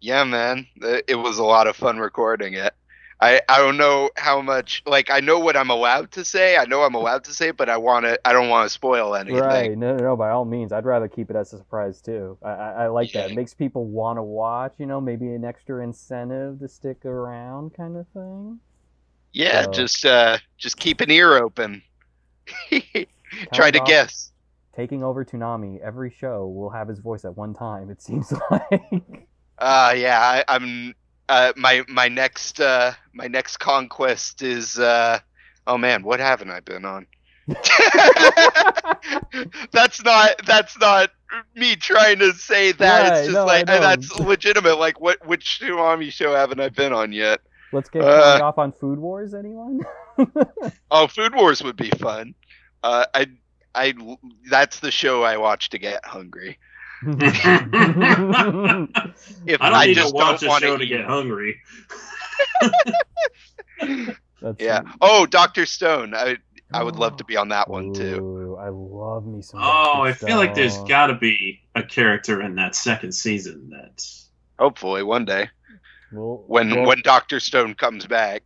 [0.00, 0.66] Yeah, man.
[1.08, 2.72] It was a lot of fun recording it.
[3.20, 6.56] I, I don't know how much like I know what I'm allowed to say.
[6.56, 9.14] I know I'm allowed to say, but I want to I don't want to spoil
[9.16, 9.40] anything.
[9.40, 9.76] Right?
[9.78, 10.16] No, no, no.
[10.16, 12.36] By all means, I'd rather keep it as a surprise too.
[12.42, 13.30] I, I, I like that.
[13.30, 14.74] It makes people want to watch.
[14.78, 18.60] You know, maybe an extra incentive to stick around, kind of thing.
[19.32, 21.82] Yeah, So- just uh just keep an ear open.
[23.52, 24.32] Try to guess.
[24.74, 27.90] Taking over Toonami, every show will have his voice at one time.
[27.90, 29.26] It seems like.
[29.58, 30.94] Uh yeah, I, I'm
[31.28, 35.18] uh my my next uh my next conquest is uh
[35.66, 37.06] oh man, what haven't I been on?
[39.72, 41.10] that's not that's not
[41.54, 43.08] me trying to say that.
[43.08, 44.78] Right, it's just no, like that's legitimate.
[44.78, 47.40] Like what which Toonami show haven't I been on yet?
[47.72, 49.34] Let's get Uh, off on Food Wars.
[49.34, 49.80] Anyone?
[50.90, 52.34] Oh, Food Wars would be fun.
[52.82, 53.26] Uh, I
[53.74, 53.94] I
[54.48, 56.58] that's the show I watch to get hungry.
[59.46, 60.88] If I don't I need just to watch don't a wanna show to eat.
[60.88, 61.60] get hungry.
[64.42, 64.82] That's Yeah.
[65.00, 66.14] Oh, Doctor Stone.
[66.14, 66.38] I
[66.72, 68.16] I would love to be on that one too.
[68.20, 69.60] Ooh, I love me some.
[69.62, 70.26] Oh, I Dr.
[70.26, 74.04] feel like there's got to be a character in that second season that
[74.58, 75.48] Hopefully, one day
[76.16, 78.42] We'll, when we'll, when Doctor Stone comes back.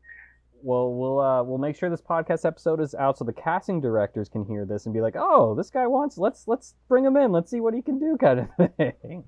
[0.63, 4.29] Well, we'll uh, we'll make sure this podcast episode is out so the casting directors
[4.29, 6.19] can hear this and be like, "Oh, this guy wants.
[6.19, 7.33] Let's let's bring him in.
[7.33, 9.25] Let's see what he can do," kind of thing.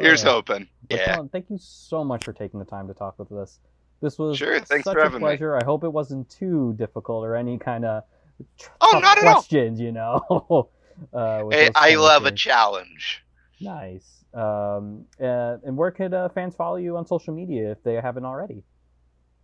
[0.00, 0.30] Here's Ugh.
[0.30, 0.68] hoping.
[0.90, 1.04] Yeah.
[1.14, 3.58] Kellen, thank you so much for taking the time to talk with us.
[4.00, 5.24] This was Sure, thanks such for a having me.
[5.24, 5.56] pleasure.
[5.56, 8.02] I hope it wasn't too difficult or any kind of
[8.80, 9.78] Oh, not questions.
[9.80, 10.68] You know,
[11.12, 13.22] uh, Hey, I love a challenge.
[13.62, 14.24] Nice.
[14.34, 18.24] Um, uh, and where could uh, fans follow you on social media if they haven't
[18.24, 18.62] already?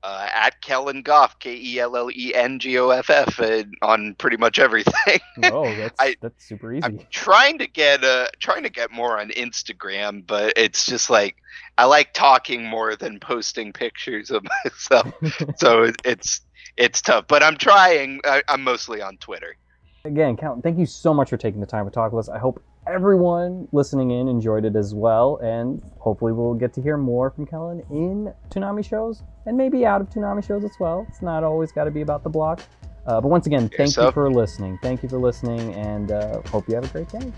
[0.00, 3.64] Uh, at Kellen Goff, K E L L E N G O F F, uh,
[3.82, 4.94] on pretty much everything.
[5.42, 9.30] Oh, that's I- that's super I'm trying to get uh trying to get more on
[9.30, 11.36] Instagram, but it's just like
[11.76, 15.12] I like talking more than posting pictures of myself.
[15.56, 16.40] so it, it's
[16.76, 18.20] it's tough, but I'm trying.
[18.24, 19.56] I, I'm mostly on Twitter.
[20.04, 22.28] Again, Count, thank you so much for taking the time to talk with us.
[22.28, 26.97] I hope everyone listening in enjoyed it as well, and hopefully we'll get to hear
[26.97, 31.07] more from Kellen in Toonami shows and maybe out of Toonami shows as well.
[31.09, 32.61] It's not always got to be about the block.
[33.07, 34.78] Uh, but once again, thank you for listening.
[34.82, 37.32] Thank you for listening, and uh, hope you have a great day.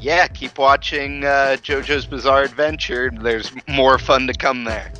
[0.00, 3.10] Yeah, keep watching uh, JoJo's Bizarre Adventure.
[3.10, 4.92] There's more fun to come there.